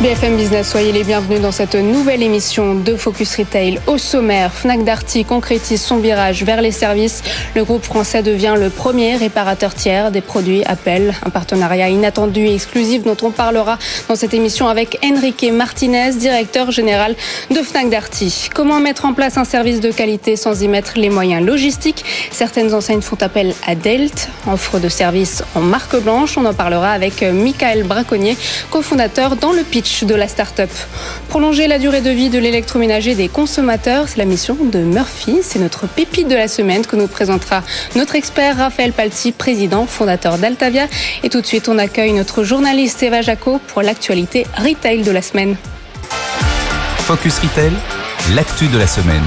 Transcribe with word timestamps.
BFM 0.00 0.36
Business, 0.36 0.70
soyez 0.70 0.92
les 0.92 1.02
bienvenus 1.02 1.40
dans 1.40 1.50
cette 1.50 1.74
nouvelle 1.74 2.22
émission 2.22 2.76
de 2.76 2.94
Focus 2.94 3.34
Retail. 3.34 3.80
Au 3.88 3.98
sommaire, 3.98 4.52
Fnac 4.54 4.84
Darty 4.84 5.24
concrétise 5.24 5.82
son 5.82 5.96
virage 5.96 6.44
vers 6.44 6.62
les 6.62 6.70
services. 6.70 7.20
Le 7.56 7.64
groupe 7.64 7.82
français 7.82 8.22
devient 8.22 8.54
le 8.56 8.70
premier 8.70 9.16
réparateur 9.16 9.74
tiers 9.74 10.12
des 10.12 10.20
produits 10.20 10.62
Apple. 10.66 11.12
Un 11.26 11.30
partenariat 11.30 11.88
inattendu 11.88 12.46
et 12.46 12.54
exclusif 12.54 13.02
dont 13.02 13.16
on 13.22 13.32
parlera 13.32 13.76
dans 14.08 14.14
cette 14.14 14.34
émission 14.34 14.68
avec 14.68 15.04
Enrique 15.04 15.44
Martinez, 15.52 16.12
directeur 16.12 16.70
général 16.70 17.16
de 17.50 17.60
Fnac 17.60 17.90
Darty. 17.90 18.50
Comment 18.54 18.78
mettre 18.78 19.04
en 19.04 19.14
place 19.14 19.36
un 19.36 19.44
service 19.44 19.80
de 19.80 19.90
qualité 19.90 20.36
sans 20.36 20.62
y 20.62 20.68
mettre 20.68 20.92
les 20.94 21.10
moyens 21.10 21.44
logistiques? 21.44 22.04
Certaines 22.30 22.72
enseignes 22.72 23.02
font 23.02 23.18
appel 23.20 23.52
à 23.66 23.74
Delt, 23.74 24.28
offre 24.48 24.78
de 24.78 24.88
services 24.88 25.42
en 25.56 25.60
marque 25.60 25.96
blanche. 25.96 26.38
On 26.38 26.44
en 26.44 26.54
parlera 26.54 26.92
avec 26.92 27.20
Michael 27.22 27.82
Braconnier, 27.82 28.36
cofondateur 28.70 29.34
dans 29.34 29.50
le 29.50 29.64
pitch 29.64 29.87
de 30.04 30.14
la 30.14 30.28
start-up. 30.28 30.70
Prolonger 31.28 31.66
la 31.66 31.78
durée 31.78 32.00
de 32.00 32.10
vie 32.10 32.30
de 32.30 32.38
l'électroménager 32.38 33.14
des 33.14 33.28
consommateurs, 33.28 34.08
c'est 34.08 34.18
la 34.18 34.24
mission 34.24 34.56
de 34.60 34.78
Murphy. 34.80 35.38
C'est 35.42 35.58
notre 35.58 35.86
pépite 35.86 36.28
de 36.28 36.34
la 36.34 36.48
semaine 36.48 36.86
que 36.86 36.96
nous 36.96 37.06
présentera 37.06 37.62
notre 37.96 38.14
expert 38.14 38.58
Raphaël 38.58 38.92
Palti, 38.92 39.32
président, 39.32 39.86
fondateur 39.86 40.38
d'Altavia. 40.38 40.86
Et 41.22 41.30
tout 41.30 41.40
de 41.40 41.46
suite, 41.46 41.68
on 41.68 41.78
accueille 41.78 42.12
notre 42.12 42.44
journaliste 42.44 43.02
Eva 43.02 43.22
Jaco 43.22 43.60
pour 43.66 43.82
l'actualité 43.82 44.46
retail 44.56 45.02
de 45.02 45.10
la 45.10 45.22
semaine. 45.22 45.56
Focus 46.98 47.38
Retail, 47.38 47.72
l'actu 48.34 48.68
de 48.68 48.78
la 48.78 48.86
semaine. 48.86 49.24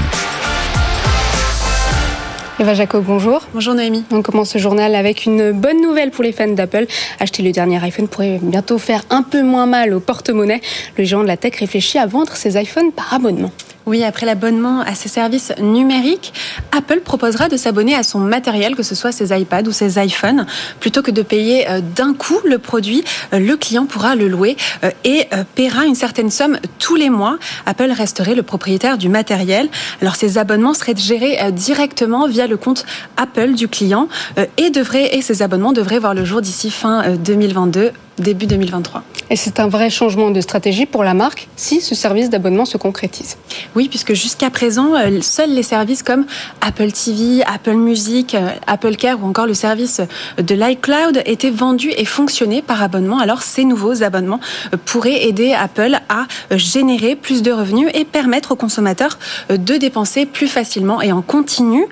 Eva 2.62 2.74
Jacob, 2.74 3.02
bonjour. 3.04 3.40
Bonjour 3.54 3.74
Noémie. 3.74 4.04
On 4.12 4.22
commence 4.22 4.50
ce 4.50 4.58
journal 4.58 4.94
avec 4.94 5.26
une 5.26 5.50
bonne 5.50 5.82
nouvelle 5.82 6.12
pour 6.12 6.22
les 6.22 6.30
fans 6.30 6.46
d'Apple. 6.46 6.86
Acheter 7.18 7.42
le 7.42 7.50
dernier 7.50 7.82
iPhone 7.82 8.06
pourrait 8.06 8.38
bientôt 8.40 8.78
faire 8.78 9.02
un 9.10 9.24
peu 9.24 9.42
moins 9.42 9.66
mal 9.66 9.92
au 9.92 9.98
porte-monnaie. 9.98 10.60
Le 10.96 11.02
géant 11.02 11.22
de 11.22 11.26
la 11.26 11.36
tech 11.36 11.56
réfléchit 11.56 11.98
à 11.98 12.06
vendre 12.06 12.36
ses 12.36 12.56
iPhones 12.56 12.92
par 12.92 13.14
abonnement. 13.14 13.50
Oui, 13.84 14.04
après 14.04 14.26
l'abonnement 14.26 14.80
à 14.80 14.94
ses 14.94 15.08
services 15.08 15.52
numériques, 15.60 16.32
Apple 16.70 17.00
proposera 17.00 17.48
de 17.48 17.56
s'abonner 17.56 17.96
à 17.96 18.04
son 18.04 18.20
matériel, 18.20 18.76
que 18.76 18.84
ce 18.84 18.94
soit 18.94 19.10
ses 19.10 19.36
iPads 19.36 19.64
ou 19.66 19.72
ses 19.72 20.00
iPhones. 20.00 20.46
Plutôt 20.78 21.02
que 21.02 21.10
de 21.10 21.22
payer 21.22 21.68
euh, 21.68 21.80
d'un 21.80 22.14
coup 22.14 22.38
le 22.44 22.58
produit, 22.58 23.02
euh, 23.32 23.40
le 23.40 23.56
client 23.56 23.86
pourra 23.86 24.14
le 24.14 24.28
louer 24.28 24.56
euh, 24.84 24.90
et 25.04 25.26
paiera 25.56 25.84
une 25.84 25.94
certaine 25.94 26.30
somme 26.30 26.58
tous 26.78 26.94
les 26.94 27.10
mois. 27.10 27.38
Apple 27.66 27.90
resterait 27.90 28.34
le 28.34 28.42
propriétaire 28.42 28.98
du 28.98 29.08
matériel. 29.08 29.68
Alors 30.00 30.14
ces 30.14 30.38
abonnements 30.38 30.74
seraient 30.74 30.94
gérés 30.96 31.38
directement 31.52 32.28
via 32.28 32.46
le 32.46 32.56
compte 32.56 32.84
Apple 33.16 33.54
du 33.54 33.68
client 33.68 34.08
et, 34.56 34.70
devraient, 34.70 35.16
et 35.16 35.22
ces 35.22 35.42
abonnements 35.42 35.72
devraient 35.72 35.98
voir 35.98 36.14
le 36.14 36.24
jour 36.24 36.40
d'ici 36.40 36.70
fin 36.70 37.16
2022 37.16 37.92
début 38.18 38.46
2023. 38.46 39.02
Et 39.30 39.36
c'est 39.36 39.60
un 39.60 39.66
vrai 39.66 39.88
changement 39.88 40.30
de 40.30 40.42
stratégie 40.42 40.84
pour 40.84 41.04
la 41.04 41.14
marque 41.14 41.48
si 41.56 41.80
ce 41.80 41.94
service 41.94 42.28
d'abonnement 42.28 42.66
se 42.66 42.76
concrétise. 42.76 43.38
Oui, 43.74 43.88
puisque 43.88 44.12
jusqu'à 44.12 44.50
présent, 44.50 44.94
euh, 44.94 45.22
seuls 45.22 45.54
les 45.54 45.62
services 45.62 46.02
comme 46.02 46.26
Apple 46.60 46.92
TV, 46.92 47.42
Apple 47.44 47.76
Music, 47.76 48.34
euh, 48.34 48.48
Apple 48.66 48.96
Care 48.96 49.22
ou 49.22 49.26
encore 49.26 49.46
le 49.46 49.54
service 49.54 50.02
de 50.36 50.54
l'iCloud 50.54 51.22
étaient 51.24 51.50
vendus 51.50 51.92
et 51.96 52.04
fonctionnaient 52.04 52.60
par 52.60 52.82
abonnement. 52.82 53.20
Alors 53.20 53.40
ces 53.40 53.64
nouveaux 53.64 54.02
abonnements 54.02 54.40
euh, 54.74 54.76
pourraient 54.84 55.26
aider 55.26 55.54
Apple 55.54 55.98
à 56.10 56.26
générer 56.50 57.16
plus 57.16 57.42
de 57.42 57.52
revenus 57.52 57.88
et 57.94 58.04
permettre 58.04 58.52
aux 58.52 58.56
consommateurs 58.56 59.18
de 59.48 59.76
dépenser 59.76 60.26
plus 60.26 60.48
facilement 60.48 61.00
et 61.00 61.12
en 61.12 61.22
continu, 61.22 61.86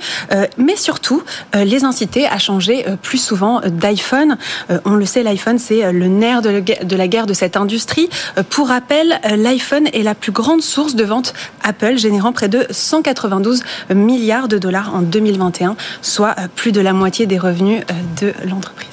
mais 0.58 0.76
surtout 0.76 1.22
les 1.54 1.84
inciter 1.84 2.26
à 2.26 2.38
changer 2.38 2.84
plus 3.02 3.18
souvent 3.18 3.60
d'iPhone. 3.64 4.36
On 4.84 4.94
le 4.94 5.06
sait, 5.06 5.22
l'iPhone 5.22 5.58
c'est 5.58 5.92
le 5.92 6.09
nerf 6.10 6.42
de 6.42 6.96
la 6.96 7.08
guerre 7.08 7.26
de 7.26 7.34
cette 7.34 7.56
industrie. 7.56 8.08
Euh, 8.38 8.42
pour 8.48 8.68
rappel, 8.68 9.20
euh, 9.24 9.36
l'iPhone 9.36 9.88
est 9.92 10.02
la 10.02 10.14
plus 10.14 10.32
grande 10.32 10.62
source 10.62 10.94
de 10.94 11.04
vente 11.04 11.34
Apple, 11.62 11.96
générant 11.96 12.32
près 12.32 12.48
de 12.48 12.66
192 12.70 13.62
milliards 13.94 14.48
de 14.48 14.58
dollars 14.58 14.94
en 14.94 15.02
2021, 15.02 15.76
soit 16.02 16.34
euh, 16.38 16.48
plus 16.54 16.72
de 16.72 16.80
la 16.80 16.92
moitié 16.92 17.26
des 17.26 17.38
revenus 17.38 17.82
de 18.20 18.32
l'entreprise. 18.48 18.88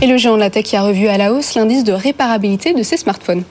Et 0.00 0.06
le 0.06 0.16
géant 0.16 0.34
de 0.34 0.40
la 0.40 0.50
tech 0.50 0.72
a 0.74 0.82
revu 0.82 1.08
à 1.08 1.18
la 1.18 1.32
hausse 1.32 1.54
l'indice 1.54 1.84
de 1.84 1.92
réparabilité 1.92 2.72
de 2.72 2.82
ses 2.82 2.96
smartphones. 2.96 3.42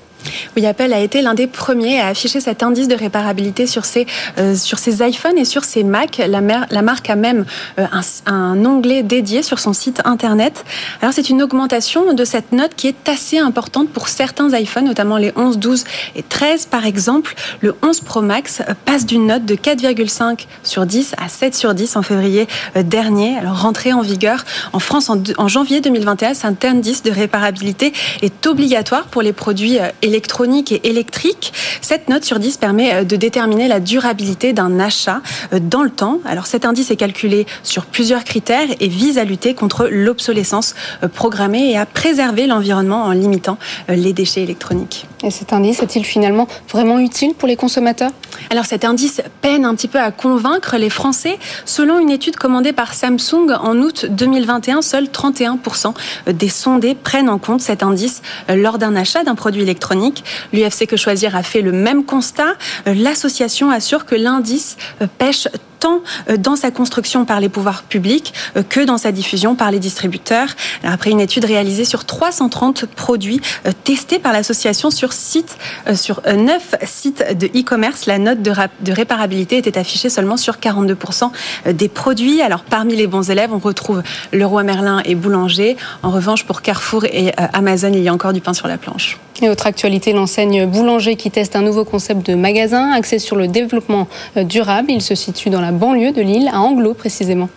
Oui, 0.56 0.66
Apple 0.66 0.92
a 0.94 1.00
été 1.00 1.22
l'un 1.22 1.34
des 1.34 1.48
premiers 1.48 2.00
à 2.00 2.08
afficher 2.08 2.40
cet 2.40 2.64
indice 2.64 2.88
de 2.88 2.96
réparabilité 2.96 3.68
sur 3.68 3.86
ses, 3.86 4.06
euh, 4.38 4.56
sur 4.56 4.80
ses 4.80 5.08
iPhones 5.08 5.38
et 5.38 5.46
sur 5.46 5.64
ses 5.64 5.84
Mac. 5.84 6.22
La, 6.28 6.42
marque 6.82 7.10
a 7.10 7.16
même 7.16 7.46
euh, 7.80 7.86
un, 7.92 8.34
un, 8.34 8.66
onglet 8.66 9.04
dédié 9.04 9.44
sur 9.44 9.60
son 9.60 9.74
site 9.74 10.02
internet. 10.06 10.66
Alors 11.02 11.14
c'est 11.14 11.30
une 11.30 11.42
augmentation 11.42 12.14
de 12.14 12.26
cette 12.26 12.52
note 12.52 12.72
qui 12.76 12.88
est 12.88 13.10
assez 13.10 13.38
importante 13.40 13.90
pour 13.90 14.08
certains 14.08 14.50
iPhones, 14.58 14.86
notamment 14.86 15.18
les 15.18 15.32
11, 15.36 15.58
12 15.58 15.84
et 16.16 16.24
13 16.24 16.66
par 16.68 16.86
exemple. 16.86 17.36
Le 17.62 17.76
11 17.82 18.02
Pro 18.02 18.22
Max 18.22 18.62
passe 18.86 19.06
d'une 19.06 19.28
note 19.28 19.46
de 19.46 19.56
4,5 19.56 20.46
sur 20.64 20.86
10 20.86 21.16
à 21.18 21.30
7 21.30 21.56
sur 21.56 21.74
10 21.74 21.96
en 21.96 22.02
février 22.02 22.48
euh, 22.76 22.84
dernier. 22.84 23.38
Alors 23.38 23.62
rentrée 23.62 23.94
en 23.94 24.02
vigueur 24.02 24.44
en 24.74 24.80
France 24.80 25.10
en, 25.10 25.22
en 25.38 25.48
janvier 25.48 25.82
2021, 25.82 26.34
cet 26.34 26.66
indice 26.66 27.04
de 27.04 27.12
réparabilité 27.12 27.94
est 28.22 28.48
obligatoire 28.48 29.06
pour 29.06 29.22
les 29.22 29.34
produits 29.34 29.78
électroniques 30.02 30.17
électronique 30.18 30.72
et 30.72 30.90
électrique. 30.90 31.54
Cette 31.82 32.10
note 32.10 32.26
sur 32.26 32.40
10 32.40 32.58
permet 32.58 32.92
euh, 32.92 33.04
de 33.04 33.16
déterminer 33.16 33.68
la 33.68 33.80
durabilité 33.80 34.52
d'un 34.52 34.80
achat 34.80 35.22
euh, 35.54 35.60
dans 35.60 35.84
le 35.84 35.92
temps. 35.92 36.22
Alors 36.26 36.48
cet 36.48 36.66
indice 36.66 36.90
est 36.90 36.96
calculé 36.96 37.46
sur 37.62 37.86
plusieurs 37.86 38.24
critères 38.24 38.68
et 38.80 38.88
vise 38.88 39.20
à 39.20 39.26
lutter 39.26 39.54
contre 39.54 39.88
l'obsolescence 39.88 40.74
euh, 41.04 41.08
programmée 41.08 41.70
et 41.70 41.78
à 41.78 41.86
préserver 41.86 42.48
l'environnement 42.48 43.04
en 43.04 43.12
limitant 43.12 43.60
les 43.90 44.12
déchets 44.12 44.42
électroniques. 44.42 45.06
Et 45.24 45.30
cet 45.30 45.54
indice 45.54 45.84
est-il 45.84 46.04
finalement 46.04 46.48
vraiment 46.72 46.98
utile 46.98 47.36
pour 47.36 47.48
les 47.48 47.56
consommateurs? 47.56 48.12
Alors 48.50 48.66
cet 48.66 48.86
indice 48.86 49.22
peine 49.42 49.66
un 49.66 49.76
petit 49.76 49.88
peu 49.88 50.00
à 50.00 50.10
convaincre 50.12 50.78
les 50.78 50.90
Français. 50.90 51.38
Selon 51.66 52.00
une 52.00 52.10
étude 52.10 52.38
commandée 52.38 52.74
par 52.74 52.94
Samsung 52.94 53.52
en 53.62 53.78
août 53.78 54.08
2021, 54.10 54.82
seuls 54.82 55.06
31% 55.06 55.94
des 56.32 56.50
sondés 56.50 56.96
prennent 56.96 57.30
en 57.30 57.38
compte 57.38 57.62
cet 57.62 57.84
indice 57.84 58.22
lors 58.50 58.78
d'un 58.78 58.96
achat 58.96 59.24
d'un 59.24 59.36
produit 59.36 59.62
électronique. 59.62 60.07
L'UFC 60.54 60.88
Que 60.88 60.98
Choisir 60.98 61.36
a 61.36 61.44
fait 61.44 61.62
le 61.62 61.72
même 61.72 62.06
constat. 62.06 62.56
Euh, 62.88 62.94
l'association 62.94 63.70
assure 63.72 64.06
que 64.06 64.16
l'indice 64.16 64.78
euh, 65.02 65.08
pêche 65.18 65.48
tant 65.80 66.02
euh, 66.30 66.38
dans 66.38 66.56
sa 66.56 66.72
construction 66.72 67.26
par 67.26 67.40
les 67.40 67.50
pouvoirs 67.50 67.84
publics 67.84 68.34
euh, 68.56 68.64
que 68.64 68.82
dans 68.82 68.98
sa 68.98 69.12
diffusion 69.12 69.56
par 69.56 69.72
les 69.72 69.80
distributeurs. 69.80 70.50
après 70.84 71.12
une 71.12 71.20
étude 71.20 71.46
réalisée 71.46 71.86
sur 71.86 72.06
330 72.06 72.86
produits 72.86 73.42
euh, 73.66 73.72
testés 73.84 74.20
par 74.20 74.34
l'association 74.34 74.90
sur 74.90 75.14
site, 75.14 75.58
sur 75.94 76.22
9 76.26 76.76
sites 76.84 77.38
de 77.38 77.48
e-commerce, 77.48 78.06
la 78.06 78.18
note 78.18 78.42
de, 78.42 78.52
de 78.82 78.92
réparabilité 78.92 79.58
était 79.58 79.78
affichée 79.78 80.10
seulement 80.10 80.38
sur 80.38 80.56
42% 80.56 81.32
des 81.72 81.88
produits. 81.88 82.42
Alors 82.42 82.64
parmi 82.64 82.96
les 82.96 83.08
bons 83.08 83.30
élèves, 83.30 83.52
on 83.54 83.60
retrouve 83.60 84.04
Leroy 84.34 84.64
Merlin 84.64 85.02
et 85.06 85.16
Boulanger. 85.16 85.78
En 86.04 86.10
revanche, 86.10 86.46
pour 86.46 86.62
Carrefour 86.62 87.06
et 87.06 87.34
Amazon, 87.54 87.92
il 87.94 88.02
y 88.02 88.10
a 88.10 88.14
encore 88.14 88.34
du 88.34 88.42
pain 88.42 88.54
sur 88.54 88.68
la 88.68 88.78
planche. 88.78 89.18
Et 89.42 89.50
autre 89.50 89.68
actualité, 89.68 90.14
l'enseigne 90.14 90.66
Boulanger 90.66 91.16
qui 91.16 91.30
teste 91.30 91.56
un 91.56 91.62
nouveau 91.62 91.86
concept 91.86 92.26
de 92.26 92.36
magasin 92.36 92.92
axé 92.92 93.20
sur 93.20 93.36
le 93.36 93.48
développement 93.48 94.08
durable. 94.36 94.88
Il 94.90 95.02
se 95.02 95.14
situe 95.14 95.50
dans 95.50 95.62
la 95.62 95.67
banlieue 95.72 96.12
de 96.12 96.22
Lille, 96.22 96.50
à 96.52 96.60
Anglo 96.60 96.94
précisément. 96.94 97.50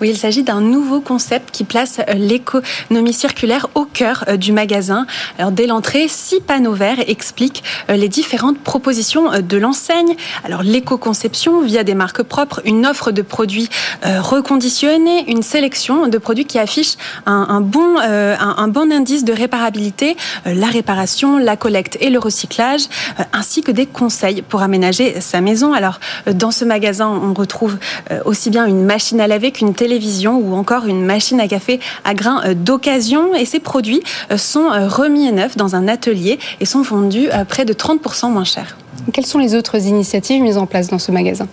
Oui, 0.00 0.10
il 0.10 0.16
s'agit 0.16 0.42
d'un 0.42 0.60
nouveau 0.60 1.00
concept 1.00 1.50
qui 1.50 1.64
place 1.64 1.98
euh, 2.00 2.14
l'économie 2.14 3.12
circulaire 3.12 3.68
au 3.74 3.84
cœur 3.84 4.24
euh, 4.28 4.36
du 4.36 4.52
magasin. 4.52 5.06
Alors 5.38 5.52
dès 5.52 5.66
l'entrée, 5.66 6.06
six 6.08 6.40
panneaux 6.40 6.72
verts 6.72 7.08
expliquent 7.08 7.62
euh, 7.88 7.96
les 7.96 8.08
différentes 8.08 8.58
propositions 8.58 9.30
de 9.40 9.56
l'enseigne. 9.56 10.16
Alors 10.44 10.62
l'éco-conception 10.62 11.60
via 11.62 11.84
des 11.84 11.94
marques 11.94 12.22
propres, 12.22 12.62
une 12.64 12.86
offre 12.86 13.10
de 13.10 13.22
produits 13.22 13.68
reconditionnés, 14.02 15.30
une 15.30 15.42
sélection 15.42 16.08
de 16.08 16.18
produits 16.18 16.44
qui 16.44 16.58
affichent 16.58 16.96
un, 17.26 17.60
bon, 17.60 17.96
indice 18.90 19.24
de 19.24 19.32
réparabilité, 19.32 20.16
la 20.46 20.66
réparation, 20.66 21.38
la 21.38 21.56
collecte 21.56 21.98
et 22.00 22.10
le 22.10 22.18
recyclage, 22.18 22.82
ainsi 23.32 23.62
que 23.62 23.70
des 23.70 23.86
conseils 23.86 24.42
pour 24.42 24.62
aménager 24.62 25.20
sa 25.20 25.40
maison. 25.40 25.72
Alors 25.72 26.00
dans 26.26 26.50
ce 26.50 26.64
magasin, 26.64 27.08
on 27.08 27.34
retrouve 27.34 27.76
aussi 28.24 28.50
bien 28.50 28.66
une 28.66 28.84
machine 28.84 29.20
à 29.20 29.26
laver 29.26 29.52
une 29.60 29.74
télévision 29.74 30.38
ou 30.38 30.54
encore 30.54 30.86
une 30.86 31.04
machine 31.04 31.40
à 31.40 31.48
café 31.48 31.80
à 32.04 32.14
grains 32.14 32.42
euh, 32.44 32.54
d'occasion. 32.54 33.34
Et 33.34 33.44
ces 33.44 33.60
produits 33.60 34.02
euh, 34.30 34.36
sont 34.36 34.70
euh, 34.70 34.88
remis 34.88 35.30
neufs 35.32 35.56
dans 35.56 35.76
un 35.76 35.88
atelier 35.88 36.38
et 36.60 36.66
sont 36.66 36.82
vendus 36.82 37.28
près 37.48 37.64
de 37.64 37.72
30% 37.72 38.30
moins 38.30 38.44
cher. 38.44 38.76
Quelles 39.12 39.26
sont 39.26 39.38
les 39.38 39.54
autres 39.54 39.86
initiatives 39.86 40.42
mises 40.42 40.58
en 40.58 40.66
place 40.66 40.88
dans 40.88 40.98
ce 40.98 41.12
magasin 41.12 41.46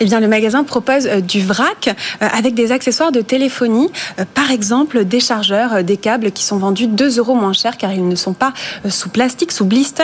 Eh 0.00 0.04
bien, 0.04 0.20
le 0.20 0.28
magasin 0.28 0.64
propose 0.64 1.06
euh, 1.06 1.20
du 1.20 1.42
vrac 1.42 1.88
euh, 1.88 2.26
avec 2.32 2.54
des 2.54 2.72
accessoires 2.72 3.12
de 3.12 3.20
téléphonie, 3.20 3.90
euh, 4.18 4.24
par 4.32 4.50
exemple 4.50 5.04
des 5.04 5.20
chargeurs, 5.20 5.82
des 5.82 5.96
câbles 5.96 6.30
qui 6.30 6.44
sont 6.44 6.56
vendus 6.56 6.86
2 6.86 7.18
euros 7.18 7.34
moins 7.34 7.52
cher 7.52 7.76
car 7.76 7.92
ils 7.92 8.06
ne 8.06 8.14
sont 8.14 8.32
pas 8.32 8.52
sous 8.88 9.08
plastique, 9.08 9.52
sous 9.52 9.64
blister. 9.64 10.02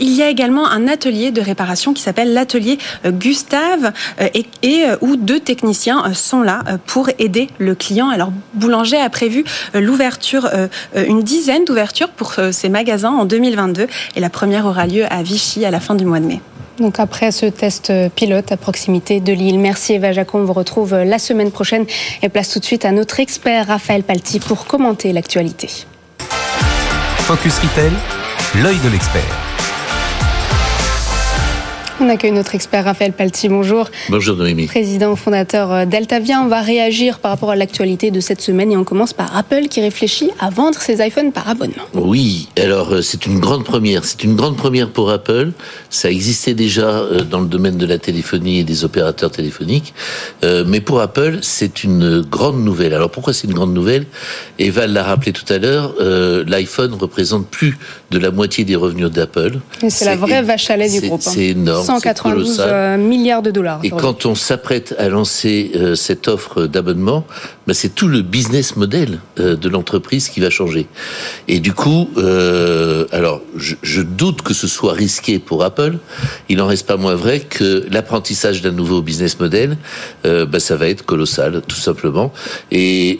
Il 0.00 0.12
y 0.12 0.22
a 0.22 0.28
également 0.28 0.66
un 0.68 0.88
atelier 0.88 1.30
de 1.30 1.40
réparation 1.40 1.92
qui 1.92 2.02
s'appelle 2.02 2.32
l'atelier 2.32 2.78
Gustave 3.06 3.92
et, 4.62 4.84
où 5.00 5.16
deux 5.16 5.40
techniciens 5.40 6.12
sont 6.14 6.42
là 6.42 6.62
pour 6.86 7.10
aider 7.18 7.48
le 7.58 7.74
client. 7.74 8.08
Alors, 8.08 8.32
Boulanger 8.54 8.98
a 8.98 9.08
prévu 9.10 9.44
l'ouverture, 9.74 10.48
une 10.94 11.22
dizaine 11.22 11.64
d'ouvertures 11.64 12.10
pour 12.10 12.34
ces 12.50 12.68
magasins 12.68 13.12
en 13.12 13.24
2022 13.24 13.86
et 14.16 14.20
la 14.20 14.30
première 14.30 14.66
aura 14.66 14.86
lieu 14.86 15.04
à 15.10 15.22
Vichy 15.22 15.64
à 15.64 15.70
la 15.70 15.80
fin 15.80 15.94
du 15.94 16.04
mois 16.04 16.19
de 16.20 16.26
mai. 16.26 16.40
Donc 16.78 16.98
après 16.98 17.30
ce 17.30 17.46
test 17.46 17.92
pilote 18.14 18.52
à 18.52 18.56
proximité 18.56 19.20
de 19.20 19.32
Lille. 19.32 19.58
Merci 19.58 19.94
Eva 19.94 20.12
Jacon, 20.12 20.40
on 20.40 20.44
vous 20.44 20.52
retrouve 20.52 20.94
la 20.94 21.18
semaine 21.18 21.50
prochaine 21.50 21.84
et 22.22 22.28
place 22.28 22.48
tout 22.48 22.58
de 22.58 22.64
suite 22.64 22.84
à 22.84 22.92
notre 22.92 23.20
expert 23.20 23.66
Raphaël 23.66 24.02
Palti 24.02 24.40
pour 24.40 24.66
commenter 24.66 25.12
l'actualité. 25.12 25.68
Focus 27.18 27.58
Retail, 27.58 27.92
l'œil 28.62 28.78
de 28.78 28.88
l'expert. 28.88 29.39
On 32.02 32.08
accueille 32.08 32.32
notre 32.32 32.54
expert 32.54 32.86
Raphaël 32.86 33.12
Palti. 33.12 33.50
Bonjour. 33.50 33.90
Bonjour 34.08 34.34
Noémie. 34.34 34.66
Président 34.66 35.14
fondateur 35.16 35.70
euh, 35.70 35.84
d'Altavia. 35.84 36.40
On 36.40 36.48
va 36.48 36.62
réagir 36.62 37.18
par 37.18 37.30
rapport 37.30 37.50
à 37.50 37.56
l'actualité 37.56 38.10
de 38.10 38.20
cette 38.20 38.40
semaine 38.40 38.72
et 38.72 38.76
on 38.78 38.84
commence 38.84 39.12
par 39.12 39.36
Apple 39.36 39.68
qui 39.68 39.82
réfléchit 39.82 40.30
à 40.40 40.48
vendre 40.48 40.80
ses 40.80 41.06
iPhones 41.06 41.30
par 41.30 41.46
abonnement. 41.46 41.84
Oui, 41.92 42.48
alors 42.58 42.94
euh, 42.94 43.02
c'est 43.02 43.26
une 43.26 43.38
grande 43.38 43.64
première. 43.64 44.06
C'est 44.06 44.24
une 44.24 44.34
grande 44.34 44.56
première 44.56 44.88
pour 44.88 45.10
Apple. 45.10 45.50
Ça 45.90 46.10
existait 46.10 46.54
déjà 46.54 46.88
euh, 46.88 47.22
dans 47.22 47.40
le 47.40 47.46
domaine 47.48 47.76
de 47.76 47.84
la 47.84 47.98
téléphonie 47.98 48.60
et 48.60 48.64
des 48.64 48.82
opérateurs 48.86 49.30
téléphoniques. 49.30 49.92
Mais 50.42 50.80
pour 50.80 51.00
Apple, 51.00 51.40
c'est 51.42 51.84
une 51.84 52.22
grande 52.22 52.64
nouvelle. 52.64 52.94
Alors 52.94 53.10
pourquoi 53.10 53.34
c'est 53.34 53.46
une 53.46 53.52
grande 53.52 53.74
nouvelle? 53.74 54.06
Eva 54.58 54.86
l'a 54.86 55.02
rappelé 55.02 55.32
tout 55.32 55.50
à 55.52 55.58
l'heure, 55.58 55.94
l'iPhone 56.46 56.94
représente 56.94 57.46
plus 57.48 57.76
de 58.10 58.18
la 58.18 58.30
moitié 58.30 58.64
des 58.64 58.76
revenus 58.76 59.10
d'Apple. 59.10 59.58
C'est 59.88 60.04
la 60.06 60.16
vraie 60.16 60.42
vache 60.42 60.70
à 60.70 60.76
lait 60.76 60.88
du 60.88 61.00
groupe. 61.06 61.20
Hein. 61.26 61.30
C'est 61.32 61.48
énorme. 61.48 61.89
192 61.98 62.60
euh, 62.60 62.96
milliards 62.96 63.42
de 63.42 63.50
dollars. 63.50 63.80
Et 63.82 63.90
quand 63.90 64.26
on 64.26 64.34
s'apprête 64.34 64.94
à 64.98 65.08
lancer 65.08 65.72
euh, 65.74 65.94
cette 65.94 66.28
offre 66.28 66.66
d'abonnement, 66.66 67.26
ben 67.66 67.74
c'est 67.74 67.94
tout 67.94 68.08
le 68.08 68.22
business 68.22 68.76
model 68.76 69.20
euh, 69.38 69.56
de 69.56 69.68
l'entreprise 69.68 70.28
qui 70.28 70.40
va 70.40 70.50
changer. 70.50 70.86
Et 71.48 71.60
du 71.60 71.72
coup, 71.72 72.08
alors 73.12 73.40
je, 73.56 73.74
je, 73.82 74.02
doute 74.02 74.42
que 74.42 74.54
ce 74.54 74.66
soit 74.66 74.92
risqué 74.92 75.38
pour 75.38 75.64
Apple. 75.64 75.98
Il 76.48 76.58
n'en 76.58 76.66
reste 76.66 76.86
pas 76.86 76.96
moins 76.96 77.14
vrai 77.14 77.40
que 77.40 77.86
l'apprentissage 77.90 78.62
d'un 78.62 78.72
nouveau 78.72 79.02
business 79.02 79.38
model, 79.40 79.76
ben 80.24 80.58
ça 80.58 80.76
va 80.76 80.88
être 80.88 81.04
colossal, 81.04 81.62
tout 81.66 81.76
simplement. 81.76 82.32
Et 82.70 83.18